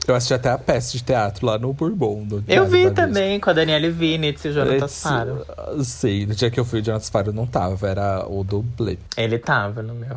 [0.06, 2.24] Eu assisti até a peça de teatro lá no Bourbon.
[2.24, 5.46] Do Eu vi também com a Daniele Vinitz e o Jonathan Faro.
[5.82, 8.98] Sim, no dia que eu fui, o Jonathan Faro não tava, era o dublê.
[9.16, 10.16] Ele tava no meu.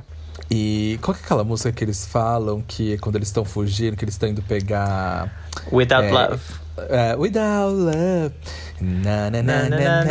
[0.49, 4.03] E qual que é aquela música que eles falam que quando eles estão fugindo, que
[4.03, 5.31] eles estão indo pegar.
[5.71, 6.41] Without É, Love.
[6.87, 8.33] Uh, without love.
[8.81, 10.03] Na, na, na, na, na,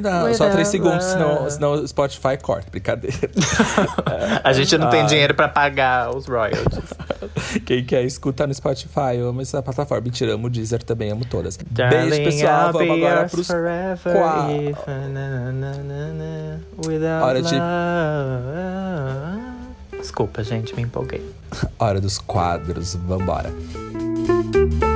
[0.00, 3.16] na, só três segundos, senão, senão o Spotify corta, brincadeira.
[4.44, 6.92] a gente não tem dinheiro pra pagar os royalties.
[7.64, 10.04] Quem quer escutar no Spotify, eu amo essa plataforma.
[10.04, 11.58] Mentira, amo o Deezer também, amo todas.
[11.70, 12.66] Darling, Beijo, pessoal.
[12.66, 14.76] I'll Vamos agora pros quatro.
[17.22, 17.48] Hora love.
[19.90, 19.98] de.
[19.98, 21.22] Desculpa, gente, me empolguei.
[21.78, 23.52] Hora dos quadros, vambora.
[24.52, 24.91] Thank you.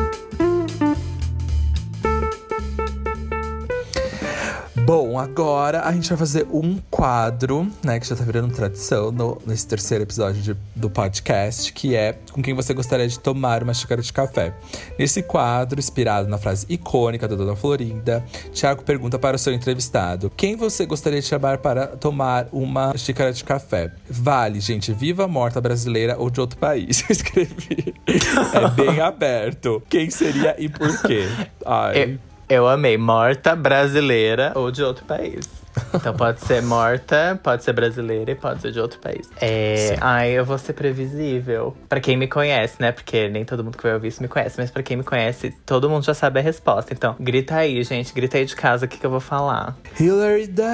[4.87, 9.37] Bom, agora a gente vai fazer um quadro, né, que já tá virando tradição no,
[9.45, 13.75] nesse terceiro episódio de, do podcast, que é com quem você gostaria de tomar uma
[13.75, 14.55] xícara de café.
[14.97, 20.31] Nesse quadro, inspirado na frase icônica da Dona Florinda, Tiago pergunta para o seu entrevistado:
[20.37, 23.91] quem você gostaria de chamar para tomar uma xícara de café?
[24.09, 27.03] Vale, gente, viva, morta brasileira ou de outro país.
[27.03, 27.93] Eu escrevi.
[28.07, 29.83] É bem aberto.
[29.89, 31.27] Quem seria e por quê?
[31.65, 32.05] Ai.
[32.05, 32.97] Eu, eu amei.
[32.97, 35.47] Morta, brasileira ou de outro país.
[35.95, 39.29] Então pode ser morta, pode ser brasileira e pode ser de outro país.
[39.41, 41.77] É, ai, eu vou ser previsível.
[41.89, 42.93] Pra quem me conhece, né?
[42.93, 44.57] Porque nem todo mundo que vai ouvir isso me conhece.
[44.59, 46.93] Mas pra quem me conhece, todo mundo já sabe a resposta.
[46.93, 48.13] Então, grita aí, gente.
[48.15, 49.77] Grita aí de casa o que, que eu vou falar.
[50.01, 50.65] Hilary Duff!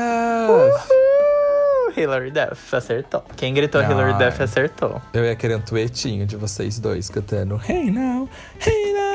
[0.88, 3.24] Uh, Hilary Duff acertou.
[3.36, 3.90] Quem gritou Ai.
[3.90, 5.02] Hilary Duff acertou.
[5.12, 8.28] Eu ia querer um tuetinho de vocês dois cantando Hey now,
[8.64, 9.11] hey now.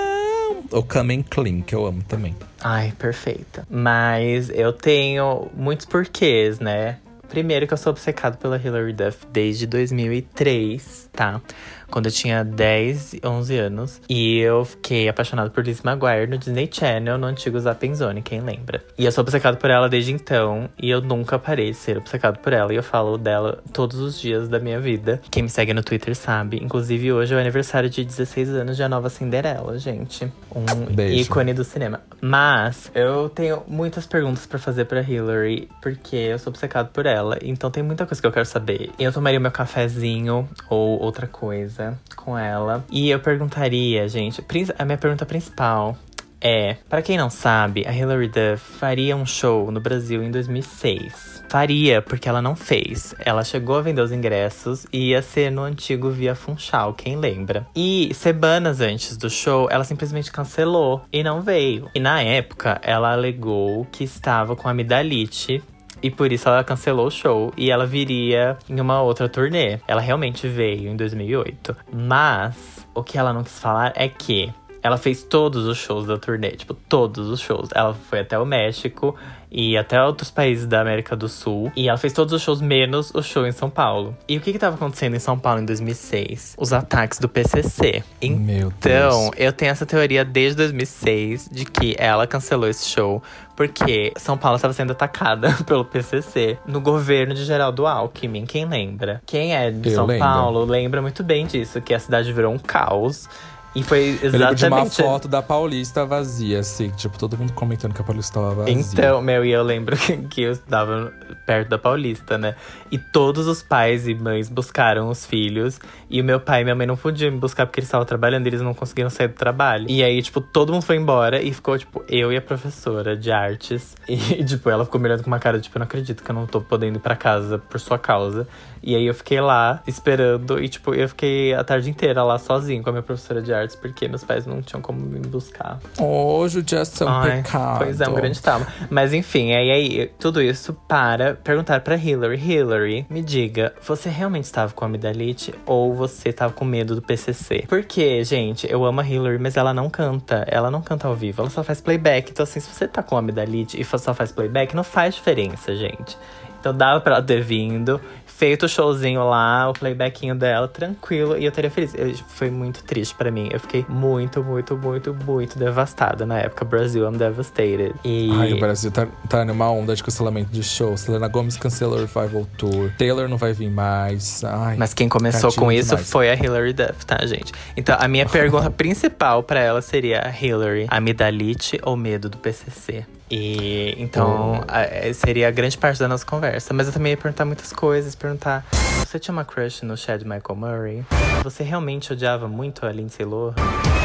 [0.72, 2.36] Ou Coming Clean, que eu amo também.
[2.62, 3.66] Ai, perfeita.
[3.70, 6.98] Mas eu tenho muitos porquês, né?
[7.30, 11.42] Primeiro que eu sou obcecado pela Hilary Duff desde 2003, tá?
[11.90, 14.02] Quando eu tinha 10, 11 anos.
[14.10, 18.42] E eu fiquei apaixonado por Liz Maguire no Disney Channel, no antigo Zapping Zone, quem
[18.42, 18.84] lembra.
[18.98, 20.70] E eu sou obcecado por ela desde então.
[20.78, 22.74] E eu nunca parei de ser obcecado por ela.
[22.74, 25.22] E eu falo dela todos os dias da minha vida.
[25.32, 26.62] Quem me segue no Twitter sabe.
[26.62, 30.30] Inclusive, hoje é o aniversário de 16 anos de A Nova Cinderela, gente.
[30.58, 31.22] Um Beijo.
[31.22, 32.02] ícone do cinema.
[32.20, 37.38] Mas eu tenho muitas perguntas pra fazer pra Hillary, porque eu sou obcecado por ela.
[37.42, 38.92] Então tem muita coisa que eu quero saber.
[38.98, 42.84] Eu tomaria meu cafezinho ou outra coisa com ela.
[42.90, 44.44] E eu perguntaria, gente,
[44.78, 45.96] a minha pergunta principal
[46.40, 51.37] é, pra quem não sabe, a Hilary Duff faria um show no Brasil em 2006.
[51.50, 53.16] Faria, porque ela não fez.
[53.20, 57.68] Ela chegou a vender os ingressos e ia ser no antigo Via Funchal, quem lembra.
[57.76, 61.90] E semanas antes do show, ela simplesmente cancelou e não veio.
[61.96, 65.64] E na época, ela alegou que estava com amidalite
[66.02, 69.80] e por isso ela cancelou o show e ela viria em uma outra turnê.
[69.88, 71.76] Ela realmente veio em 2008.
[71.92, 74.54] Mas o que ela não quis falar é que
[74.88, 77.68] ela fez todos os shows da turnê, tipo, todos os shows.
[77.76, 79.16] Ela foi até o México
[79.52, 81.70] e até outros países da América do Sul.
[81.76, 84.16] E ela fez todos os shows, menos o show em São Paulo.
[84.28, 86.56] E o que que tava acontecendo em São Paulo em 2006?
[86.58, 88.02] Os ataques do PCC.
[88.22, 89.32] Meu Então, Deus.
[89.36, 93.22] eu tenho essa teoria desde 2006 de que ela cancelou esse show
[93.58, 98.46] porque São Paulo estava sendo atacada pelo PCC no governo de Geraldo Alckmin.
[98.46, 99.22] Quem lembra?
[99.26, 100.26] Quem é de Eu São lembro.
[100.26, 103.28] Paulo lembra muito bem disso, que a cidade virou um caos.
[103.76, 104.96] E foi Eu lembro de uma exatamente.
[104.96, 108.74] foto da Paulista vazia, assim, tipo, todo mundo comentando que a Paulista tava vazia.
[108.74, 109.96] Então, meu, e eu lembro
[110.30, 111.14] que eu estava
[111.46, 112.56] perto da Paulista, né?
[112.92, 115.80] E todos os pais e mães buscaram os filhos.
[116.10, 118.48] E o meu pai e minha mãe não podiam me buscar porque eles estavam trabalhando,
[118.48, 119.86] eles não conseguiram sair do trabalho.
[119.90, 123.32] E aí, tipo, todo mundo foi embora e ficou, tipo, eu e a professora de
[123.32, 123.96] artes.
[124.38, 126.36] E, tipo, ela ficou me olhando com uma cara, tipo, eu não acredito que eu
[126.36, 128.48] não tô podendo ir pra casa por sua causa.
[128.82, 132.84] E aí eu fiquei lá esperando e, tipo, eu fiquei a tarde inteira lá sozinho
[132.84, 135.80] com a minha professora de artes, porque meus pais não tinham como me buscar.
[136.00, 137.80] Ô, judiação, Ai, pecado.
[137.80, 138.68] Pois é, um grande trauma.
[138.90, 142.38] Mas enfim, aí, aí tudo isso para perguntar pra Hillary.
[142.38, 142.77] Hillary,
[143.10, 147.66] me diga, você realmente estava com amidalite ou você estava com medo do PCC?
[147.68, 150.46] Porque, gente, eu amo a Hillary, mas ela não canta.
[150.48, 152.32] Ela não canta ao vivo, ela só faz playback.
[152.32, 156.18] Então, assim, se você tá com amidalite e só faz playback, não faz diferença, gente.
[156.60, 161.46] Então dava pra ela ter vindo, feito o showzinho lá, o playbackinho dela, tranquilo, e
[161.46, 161.94] eu teria feliz.
[161.96, 163.50] Eu- foi muito triste pra mim.
[163.52, 166.64] Eu fiquei muito, muito, muito, muito devastada na época.
[166.66, 167.94] Brasil, I'm devastated.
[168.06, 168.30] E.
[168.34, 170.96] Ai, o Brasil tá, tá numa onda de cancelamento de show.
[170.98, 172.92] Selena Gomes cancelou o Revival Tour.
[172.98, 174.44] Taylor não vai vir mais.
[174.44, 176.12] Ai, Mas quem começou com isso demais.
[176.12, 177.52] foi a Hilary Duff, tá, gente?
[177.76, 183.06] Então, a minha pergunta principal pra ela seria: Hillary, amidalite ou medo do PCC?
[183.30, 186.47] E então a- é, seria a grande parte da nossa conversa.
[186.74, 188.16] Mas eu também ia perguntar muitas coisas.
[188.16, 188.66] Perguntar:
[189.00, 191.06] você tinha uma crush no Chad Michael Murray?
[191.44, 193.56] Você realmente odiava muito a Lindsay Lohan?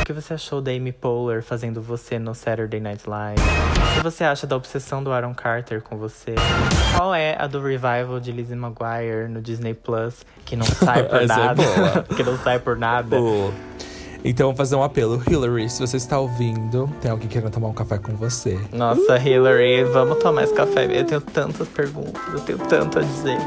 [0.00, 3.40] O que você achou da Amy Poehler fazendo você no Saturday Night Live?
[3.40, 6.34] O que você acha da obsessão do Aaron Carter com você?
[6.96, 11.22] Qual é a do revival de Lizzie McGuire no Disney Plus que não sai por
[11.22, 11.54] é nada?
[11.62, 12.02] boa.
[12.16, 13.20] que não sai por nada.
[13.20, 13.52] Ô,
[14.24, 15.22] Então, vou fazer um apelo.
[15.28, 18.58] Hillary, se você está ouvindo, tem alguém querendo tomar um café com você.
[18.72, 20.84] Nossa, Hillary, vamos tomar esse café.
[20.84, 23.38] Eu tenho tantas perguntas, eu tenho tanto a dizer.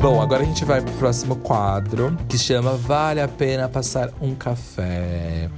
[0.00, 4.34] Bom, agora a gente vai pro próximo quadro, que chama Vale a Pena Passar um
[4.34, 5.50] Café.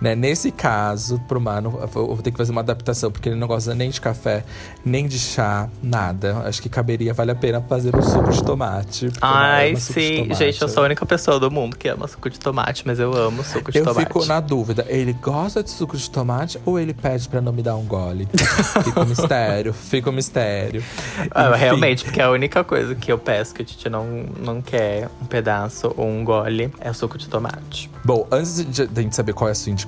[0.00, 0.14] Né?
[0.14, 3.74] Nesse caso, pro Mano, eu vou ter que fazer uma adaptação, porque ele não gosta
[3.74, 4.44] nem de café,
[4.84, 6.42] nem de chá, nada.
[6.44, 9.10] Acho que caberia, vale a pena fazer um suco de tomate.
[9.20, 10.16] Ai, ama suco de sim.
[10.22, 10.38] tomate.
[10.38, 13.14] Gente, eu sou a única pessoa do mundo que ama suco de tomate, mas eu
[13.16, 14.06] amo suco de Eu tomate.
[14.06, 17.62] fico na dúvida, ele gosta de suco de tomate ou ele pede pra não me
[17.62, 18.28] dar um gole?
[18.84, 20.82] fica um mistério, fica um mistério.
[21.30, 25.08] Ah, realmente, porque a única coisa que eu peço que a Titi não, não quer
[25.22, 27.90] um pedaço ou um gole é o suco de tomate.
[28.04, 29.85] Bom, antes de, de a gente saber qual é a sua indicação,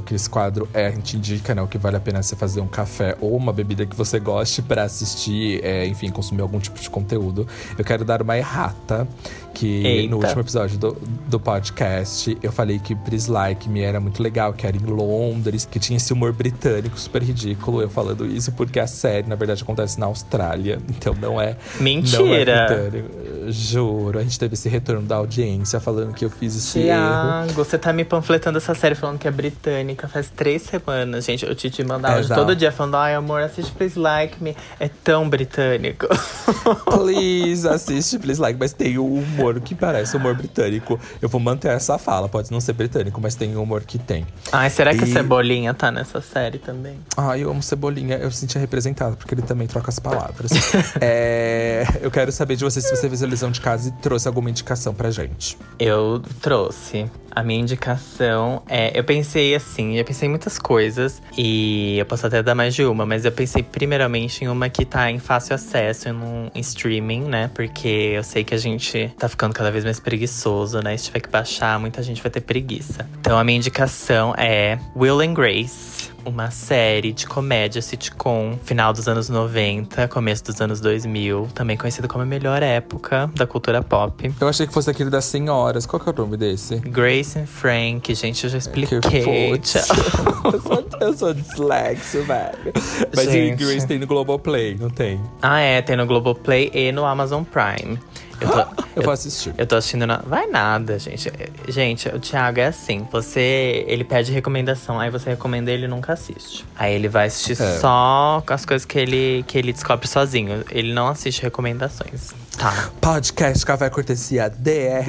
[0.00, 2.60] que esse quadro é, a gente indica, né, o que vale a pena você fazer
[2.60, 6.80] um café ou uma bebida que você goste pra assistir, é, enfim, consumir algum tipo
[6.80, 7.46] de conteúdo.
[7.76, 9.06] Eu quero dar uma errata,
[9.54, 10.10] que Eita.
[10.10, 10.96] no último episódio do,
[11.28, 15.66] do podcast, eu falei que Please Like Me era muito legal, que era em Londres,
[15.70, 17.82] que tinha esse humor britânico super ridículo.
[17.82, 22.20] Eu falando isso porque a série, na verdade, acontece na Austrália, então não é Mentira!
[22.22, 23.08] Não é britânico.
[23.52, 26.86] Juro, a gente teve esse retorno da audiência falando que eu fiz esse erro.
[26.88, 31.44] Tiago, você tá me panfletando essa série falando que é britânica faz três semanas, gente.
[31.46, 34.56] Eu te mandava É, todo dia falando, ai amor, assiste Please Like Me.
[34.78, 36.06] É tão britânico.
[36.84, 40.98] Please, assiste Please Like, mas tem o humor que parece humor britânico.
[41.20, 44.26] Eu vou manter essa fala, pode não ser britânico, mas tem o humor que tem.
[44.52, 46.98] ai, será que E- a Cebolinha tá nessa série também?
[47.16, 50.50] Ai, eu amo Cebolinha, eu me sentia representado, porque ele também troca as palavras.
[51.00, 54.50] É, eu quero saber de você se você a lição de casa e trouxe alguma
[54.50, 55.56] indicação pra gente.
[55.78, 57.10] Eu trouxe.
[57.30, 58.98] A minha indicação é.
[58.98, 61.22] Eu pensei assim, eu pensei em muitas coisas.
[61.38, 64.84] E eu posso até dar mais de uma, mas eu pensei primeiramente em uma que
[64.84, 67.50] tá em fácil acesso em, um, em streaming, né?
[67.54, 70.96] Porque eu sei que a gente tá ficando cada vez mais preguiçoso, né?
[70.96, 73.08] Se tiver que baixar, muita gente vai ter preguiça.
[73.20, 76.10] Então a minha indicação é Will and Grace.
[76.24, 82.06] Uma série de comédia sitcom, final dos anos 90, começo dos anos 2000, também conhecida
[82.06, 84.30] como a melhor época da cultura pop.
[84.40, 85.86] Eu achei que fosse aquele das senhoras.
[85.86, 86.76] Qual que é o nome desse?
[86.76, 89.58] Grace and Frank, gente, eu já Que expliquei.
[89.58, 89.82] tchau.
[90.52, 92.72] eu, sou, eu sou dislexo, velho.
[93.16, 93.56] Mas Gente.
[93.64, 95.20] Grace tem no Globoplay, não tem?
[95.40, 97.98] ah, é, tem no Globoplay e no Amazon Prime.
[98.40, 99.54] Eu tô, Eu vou assistir.
[99.56, 100.18] eu tô assistindo na.
[100.18, 101.30] Vai nada, gente.
[101.68, 103.06] Gente, o Thiago é assim.
[103.12, 103.84] Você.
[103.86, 106.64] Ele pede recomendação, aí você recomenda ele nunca assiste.
[106.76, 107.78] Aí ele vai assistir É.
[107.78, 110.64] só com as coisas que ele, que ele descobre sozinho.
[110.70, 112.32] Ele não assiste recomendações.
[112.56, 112.90] Tá.
[113.00, 115.06] Podcast Café Cortesia DR.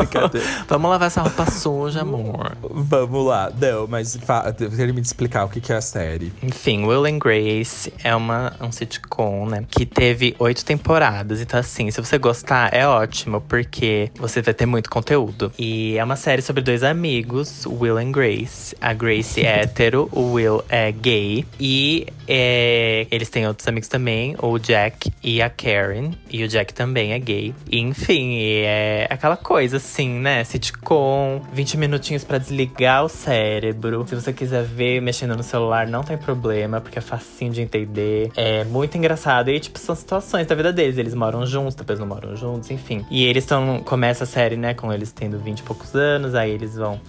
[0.68, 2.56] Vamos lavar essa roupa suja, amor.
[2.62, 3.50] Vamos lá.
[3.58, 4.18] Não, mas
[4.56, 6.32] termine de explicar o que que é a série.
[6.42, 9.64] Enfim, Will and Grace é uma, um sitcom, né?
[9.68, 11.40] Que teve oito temporadas.
[11.40, 15.50] Então, assim, se você gostar, é ótimo, porque você vai ter muito conteúdo.
[15.58, 18.76] E é uma série sobre dois amigos, Will and Grace.
[18.80, 21.46] A Grace é hétero, o Will é gay.
[21.58, 26.12] E é, eles têm outros amigos também, o Jack e a Karen.
[26.30, 27.54] E o Jack também é gay.
[27.70, 30.42] Enfim, é aquela coisa assim, né?
[30.44, 34.06] Sitcom, 20 minutinhos pra desligar o cérebro.
[34.06, 38.30] Se você quiser ver mexendo no celular, não tem problema, porque é facinho de entender.
[38.36, 39.50] É muito engraçado.
[39.50, 40.98] E, tipo, são situações da vida deles.
[40.98, 43.04] Eles moram juntos, depois não moram juntos, enfim.
[43.10, 43.80] E eles estão.
[43.84, 47.00] Começa a série, né, com eles tendo 20 e poucos anos, aí eles vão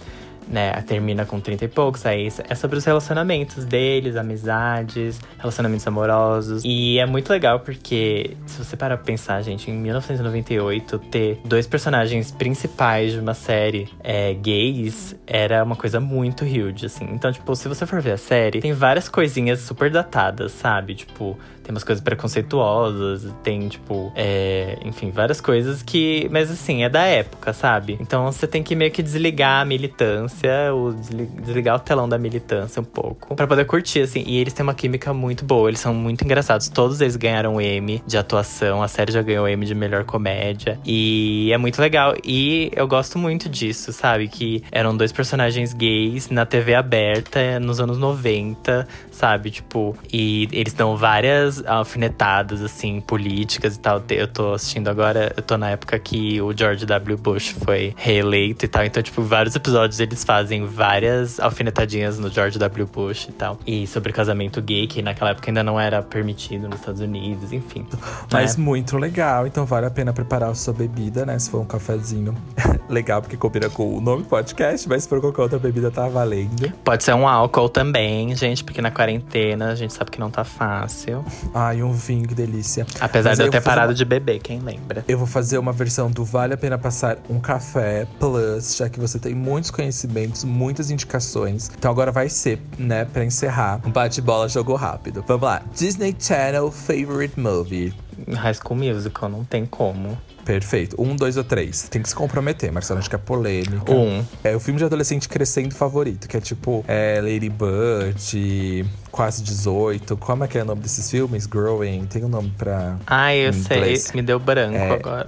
[0.46, 6.62] né, termina com 30 e poucos, aí é sobre os relacionamentos deles, amizades, relacionamentos amorosos.
[6.64, 11.66] E é muito legal porque, se você parar pra pensar, gente, em 1998, ter dois
[11.66, 17.06] personagens principais de uma série é, gays era uma coisa muito huge, assim.
[17.12, 20.94] Então, tipo, se você for ver a série, tem várias coisinhas super datadas, sabe?
[20.94, 26.28] Tipo, tem umas coisas preconceituosas, tem, tipo, é, enfim, várias coisas que.
[26.30, 27.98] Mas assim, é da época, sabe?
[28.00, 32.16] Então você tem que meio que desligar a militância, o desli- desligar o telão da
[32.18, 34.22] militância um pouco, pra poder curtir, assim.
[34.24, 36.68] E eles têm uma química muito boa, eles são muito engraçados.
[36.68, 40.04] Todos eles ganharam o Emmy de atuação, a série já ganhou o Emmy de melhor
[40.04, 40.78] comédia.
[40.84, 42.14] E é muito legal.
[42.24, 44.28] E eu gosto muito disso, sabe?
[44.28, 48.86] Que eram dois personagens gays na TV aberta nos anos 90,
[49.16, 49.50] sabe?
[49.50, 54.02] Tipo, e eles dão várias alfinetadas, assim, políticas e tal.
[54.10, 57.16] Eu tô assistindo agora, eu tô na época que o George W.
[57.16, 58.84] Bush foi reeleito e tal.
[58.84, 62.86] Então, tipo, vários episódios eles fazem várias alfinetadinhas no George W.
[62.86, 63.58] Bush e tal.
[63.66, 67.86] E sobre casamento gay, que naquela época ainda não era permitido nos Estados Unidos, enfim.
[68.30, 68.64] Mas né?
[68.64, 71.38] muito legal, então vale a pena preparar a sua bebida, né?
[71.38, 72.34] Se for um cafezinho
[72.88, 76.08] legal, porque combina com o nome do podcast, mas se for qualquer outra bebida, tá
[76.08, 76.70] valendo.
[76.84, 80.44] Pode ser um álcool também, gente, porque na quarentena a gente sabe que não tá
[80.44, 81.24] fácil.
[81.54, 82.86] Ai, um vinho, que delícia.
[83.00, 85.04] Apesar Mas de eu ter parado uma- de beber, quem lembra?
[85.06, 88.98] Eu vou fazer uma versão do Vale a Pena Passar um Café Plus, já que
[88.98, 91.70] você tem muitos conhecimentos, muitas indicações.
[91.78, 95.24] Então agora vai ser, né, pra encerrar, um bate-bola jogo rápido.
[95.26, 95.62] Vamos lá.
[95.74, 97.94] Disney Channel Favorite Movie.
[98.28, 100.16] High School Musical, não tem como.
[100.46, 100.94] Perfeito.
[100.98, 101.88] Um, dois ou três.
[101.90, 103.00] Tem que se comprometer, Marcelo.
[103.00, 103.92] Acho que é polêmica.
[103.92, 104.24] Um.
[104.44, 110.16] É o filme de adolescente crescendo favorito, que é tipo é, Lady Bird, Quase 18.
[110.18, 111.46] Como é que é o nome desses filmes?
[111.46, 112.06] Growing.
[112.06, 112.96] Tem um nome pra.
[113.06, 114.00] Ai, eu sei.
[114.14, 114.92] Me deu branco É.
[114.92, 115.26] agora.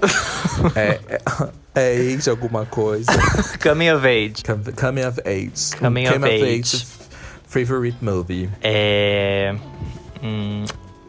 [0.77, 1.21] É, é,
[1.75, 3.11] é age alguma coisa.
[3.62, 4.43] Coming of Age.
[4.45, 5.77] Com- Coming of age.
[5.79, 6.77] Coming of age.
[6.77, 6.99] f-
[7.49, 8.49] Favorite movie.
[8.62, 9.55] É.
[10.23, 10.64] hum,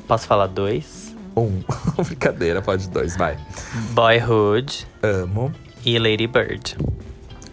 [0.08, 1.09] posso falar dois?
[1.40, 1.64] Um.
[2.04, 3.38] Brincadeira, pode dois, vai.
[3.92, 5.54] Boyhood Amo.
[5.86, 6.76] e Lady Bird.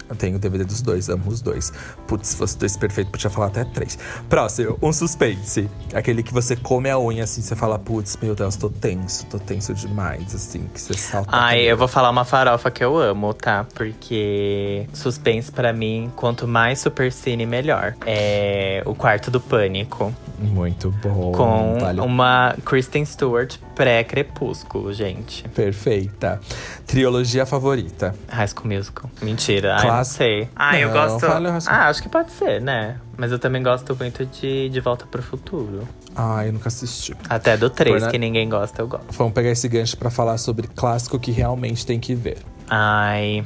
[0.09, 1.73] Eu tenho o DVD dos dois, amo os dois.
[2.07, 3.99] Putz, se fosse dois perfeito, podia falar até três.
[4.29, 5.69] Próximo, um suspense.
[5.95, 9.39] Aquele que você come a unha assim, você fala, putz, meu Deus, tô tenso, tô
[9.39, 11.31] tenso demais, assim, que você salta.
[11.33, 13.67] Ai, eu vou falar uma farofa que eu amo, tá?
[13.75, 17.95] Porque suspense pra mim, quanto mais super cine, melhor.
[18.07, 20.15] É O Quarto do Pânico.
[20.39, 21.33] Muito bom.
[21.33, 25.49] com vale- uma Kristen Stewart pré-crepúsculo, gente.
[25.49, 26.41] Perfeita.
[26.87, 28.15] Trilogia favorita.
[28.29, 29.11] High School Musical.
[29.23, 29.77] Mentira.
[29.79, 30.49] Ai, não sei.
[30.57, 31.27] Ah, eu Não, gosto.
[31.27, 32.97] High School- Ah, acho que pode ser, né?
[33.17, 35.87] Mas eu também gosto muito de De Volta pro Futuro.
[36.15, 37.15] Ai, eu nunca assisti.
[37.29, 39.07] Até do 3, Por na- que ninguém gosta, eu gosto.
[39.13, 42.39] Vamos pegar esse gancho pra falar sobre clássico que realmente tem que ver.
[42.69, 43.45] Ai.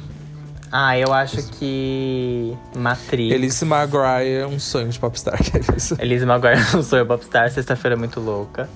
[0.71, 2.55] Ah, eu acho que.
[2.77, 3.33] Matrix.
[3.35, 5.95] Elise Maguire, um sonho de popstar, que é isso.
[5.99, 7.49] Elise Maguire não sou eu, Popstar.
[7.51, 8.69] Sexta-feira é muito louca.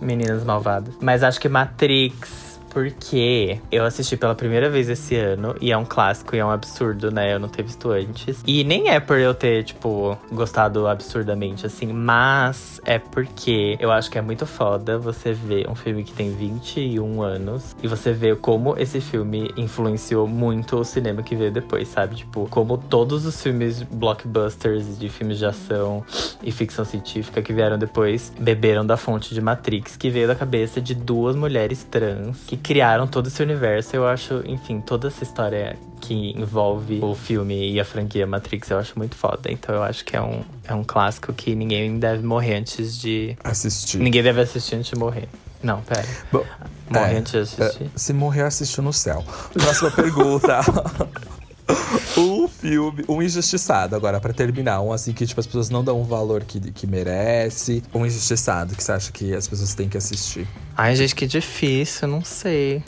[0.00, 0.92] Meninas malvadas.
[1.00, 2.51] Mas acho que Matrix.
[2.72, 6.50] Porque eu assisti pela primeira vez esse ano e é um clássico e é um
[6.50, 7.34] absurdo, né?
[7.34, 8.42] Eu não ter visto antes.
[8.46, 14.10] E nem é por eu ter, tipo, gostado absurdamente, assim, mas é porque eu acho
[14.10, 18.36] que é muito foda você ver um filme que tem 21 anos e você ver
[18.38, 22.16] como esse filme influenciou muito o cinema que veio depois, sabe?
[22.16, 26.04] Tipo, como todos os filmes blockbusters de filmes de ação
[26.42, 30.80] e ficção científica que vieram depois beberam da fonte de Matrix, que veio da cabeça
[30.80, 33.94] de duas mulheres trans que criaram todo esse universo.
[33.96, 38.78] Eu acho, enfim, toda essa história que envolve o filme e a franquia Matrix, eu
[38.78, 39.50] acho muito foda.
[39.50, 43.36] Então eu acho que é um, é um clássico que ninguém deve morrer antes de.
[43.44, 43.98] Assisti.
[43.98, 45.28] Ninguém deve assistir antes de morrer.
[45.62, 46.04] Não, pera.
[46.32, 46.44] Bom,
[46.90, 47.84] Morrer é, antes de assistir.
[47.84, 49.24] é, se morrer, assistiu no céu.
[49.52, 50.60] Próxima pergunta.
[52.16, 54.80] um filme, um injustiçado, agora, pra terminar.
[54.80, 57.82] Um assim que, tipo, as pessoas não dão o valor que, que merece.
[57.94, 60.46] Um injustiçado que você acha que as pessoas têm que assistir.
[60.76, 62.82] Ai, gente, que difícil, não sei.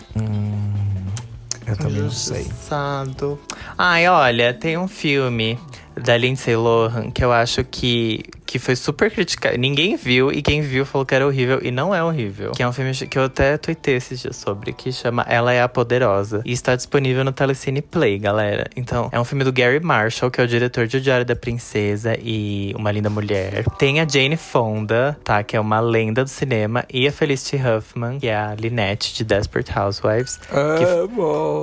[1.67, 2.41] Eu também não sei.
[2.41, 3.39] Injustiçado.
[3.77, 5.59] Ai, olha, tem um filme
[6.01, 9.57] da Lindsay Lohan que eu acho que, que foi super criticado.
[9.59, 12.53] Ninguém viu e quem viu falou que era horrível e não é horrível.
[12.53, 15.63] Que é um filme que eu até tuitei esses dias sobre, que chama Ela é
[15.63, 16.43] a Poderosa.
[16.45, 18.67] E está disponível no Telecine Play, galera.
[18.77, 21.37] Então, é um filme do Gary Marshall, que é o diretor de O Diário da
[21.37, 23.65] Princesa e Uma Linda Mulher.
[23.79, 25.43] Tem a Jane Fonda, tá?
[25.43, 26.85] Que é uma lenda do cinema.
[26.93, 30.39] E a Felicity Huffman, que é a Lynette de Desperate Housewives.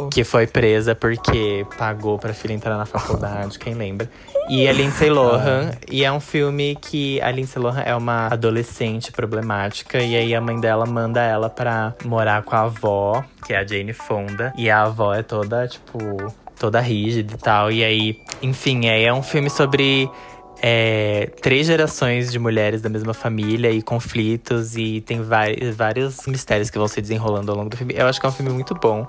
[0.10, 4.10] Que que foi presa porque pagou pra filha entrar na faculdade, quem lembra?
[4.50, 9.12] E a Lindsay Lohan, e é um filme que a Lindsay Lohan é uma adolescente
[9.12, 13.58] problemática, e aí a mãe dela manda ela pra morar com a avó, que é
[13.58, 15.98] a Jane Fonda, e a avó é toda, tipo,
[16.60, 20.10] toda rígida e tal, e aí, enfim, aí é um filme sobre
[20.62, 26.78] é, três gerações de mulheres da mesma família e conflitos, e tem vários, mistérios que
[26.78, 27.96] vão se desenrolando ao longo do filme.
[27.98, 29.08] Eu acho que é um filme muito bom.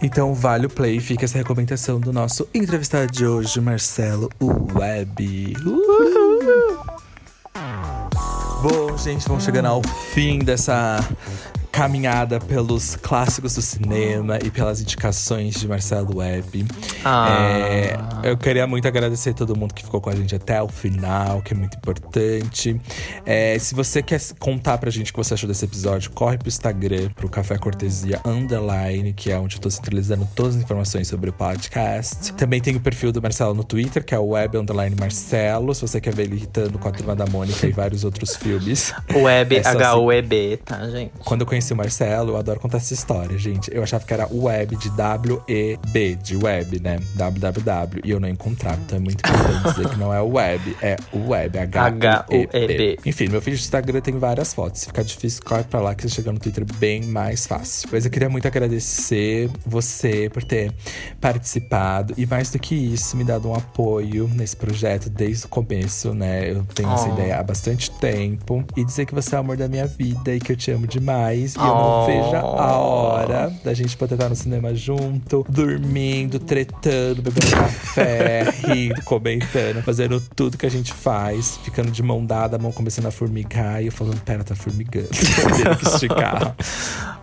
[0.00, 0.98] Então, vale o play.
[0.98, 4.28] Fica essa recomendação do nosso entrevistado de hoje, Marcelo
[4.74, 5.54] Web.
[8.62, 9.82] Bom, gente, vamos chegando ao
[10.14, 11.00] fim dessa
[11.72, 16.66] caminhada pelos clássicos do cinema e pelas indicações de Marcelo Web.
[17.02, 17.28] Ah.
[17.30, 21.40] É, eu queria muito agradecer todo mundo que ficou com a gente até o final,
[21.40, 22.78] que é muito importante.
[23.24, 26.48] É, se você quer contar pra gente o que você achou desse episódio, corre pro
[26.48, 31.30] Instagram, pro Café Cortesia Underline, que é onde eu tô centralizando todas as informações sobre
[31.30, 32.34] o podcast.
[32.34, 35.80] Também tem o perfil do Marcelo no Twitter, que é o Web Underline Marcelo, se
[35.80, 38.92] você quer ver ele irritando com a Turma da Mônica e vários outros filmes.
[39.14, 41.12] Web, É H-U-E-B, tá, gente?
[41.24, 43.70] Quando eu conheci o Marcelo, eu adoro contar essa história, gente.
[43.74, 46.98] Eu achava que era web de W-E-B, de web, né?
[47.14, 48.00] www.
[48.04, 48.78] E eu não encontrava.
[48.84, 52.98] Então é muito importante dizer que não é web, é web, H-U-E-B.
[53.04, 54.80] Enfim, meu feed do Instagram tem várias fotos.
[54.80, 57.88] Se ficar difícil, corre pra lá que você chega no Twitter bem mais fácil.
[57.92, 60.72] Mas eu queria muito agradecer você por ter
[61.20, 62.14] participado.
[62.16, 66.50] E mais do que isso, me dado um apoio nesse projeto desde o começo, né?
[66.50, 67.12] Eu tenho essa Oh.
[67.14, 68.64] ideia há bastante tempo.
[68.76, 70.86] E dizer que você é o amor da minha vida e que eu te amo
[70.86, 71.51] demais.
[71.56, 72.06] E eu não Oh.
[72.06, 79.02] vejo a hora da gente poder estar no cinema junto, dormindo, tretando bebendo café, rindo,
[79.02, 83.10] comentando, fazendo tudo que a gente faz, ficando de mão dada, a mão começando a
[83.10, 85.08] formigar e eu falando, pera, tá formigando.
[85.56, 86.54] Tendo que esticar.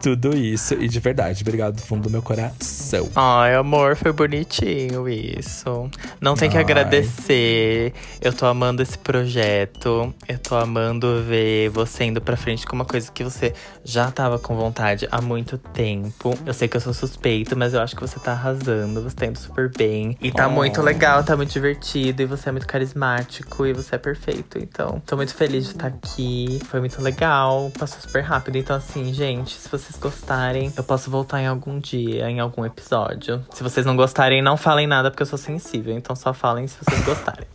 [0.02, 0.74] tudo isso.
[0.76, 3.10] E de verdade, obrigado do fundo do meu coração.
[3.16, 5.90] Ai, amor, foi bonitinho isso.
[6.22, 6.64] Não tem que Ai.
[6.64, 7.94] agradecer.
[8.22, 10.14] Eu tô amando esse projeto.
[10.28, 13.54] Eu tô amando ver você indo pra frente com uma coisa que você
[13.84, 16.38] já tava com vontade há muito tempo.
[16.46, 19.02] Eu sei que eu sou suspeito, mas eu acho que você tá arrasando.
[19.02, 20.18] Você tá indo super bem.
[20.22, 20.52] E tá Oh.
[20.52, 22.22] muito legal, tá muito divertido.
[22.22, 23.66] E você é muito carismático.
[23.66, 24.58] E você é perfeito.
[24.58, 26.60] Então, tô muito feliz de estar aqui.
[26.66, 27.72] Foi muito legal.
[27.80, 28.58] Passou super rápido.
[28.58, 33.42] Então, assim, gente, se vocês gostarem, eu posso voltar em algum dia, em algum episódio.
[33.54, 35.96] Se vocês não gostarem, não falem nada, porque eu sou sensível.
[35.98, 37.48] Então, só falem se vocês gostarem.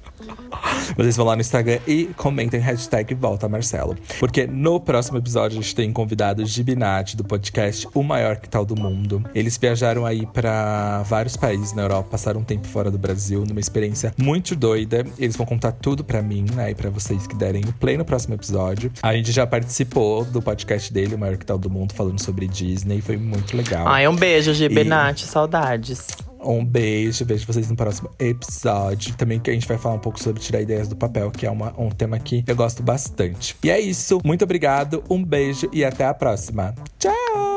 [0.96, 3.96] Vocês vão lá no Instagram e comentem hashtag Volta Marcelo.
[4.18, 8.64] Porque no próximo episódio a gente tem convidado Gibinati do podcast O Maior Que Tal
[8.64, 9.24] do Mundo.
[9.34, 13.60] Eles viajaram aí pra vários países na Europa, passaram um tempo fora do Brasil, numa
[13.60, 15.04] experiência muito doida.
[15.18, 16.70] Eles vão contar tudo pra mim, né?
[16.70, 18.92] E pra vocês que derem o play no próximo episódio.
[19.02, 22.46] A gente já participou do podcast dele, O Maior Que Tal do Mundo, falando sobre
[22.46, 23.00] Disney.
[23.00, 23.86] Foi muito legal.
[23.88, 25.26] Ai, um beijo, Gibinati.
[25.26, 26.06] Saudades.
[26.44, 29.14] Um beijo, vejo vocês no próximo episódio.
[29.16, 31.50] Também que a gente vai falar um pouco sobre tirar ideias do papel, que é
[31.50, 33.56] uma, um tema que eu gosto bastante.
[33.62, 34.20] E é isso.
[34.24, 36.74] Muito obrigado, um beijo e até a próxima.
[36.98, 37.14] Tchau!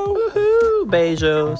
[0.07, 1.59] Uhul, beijos.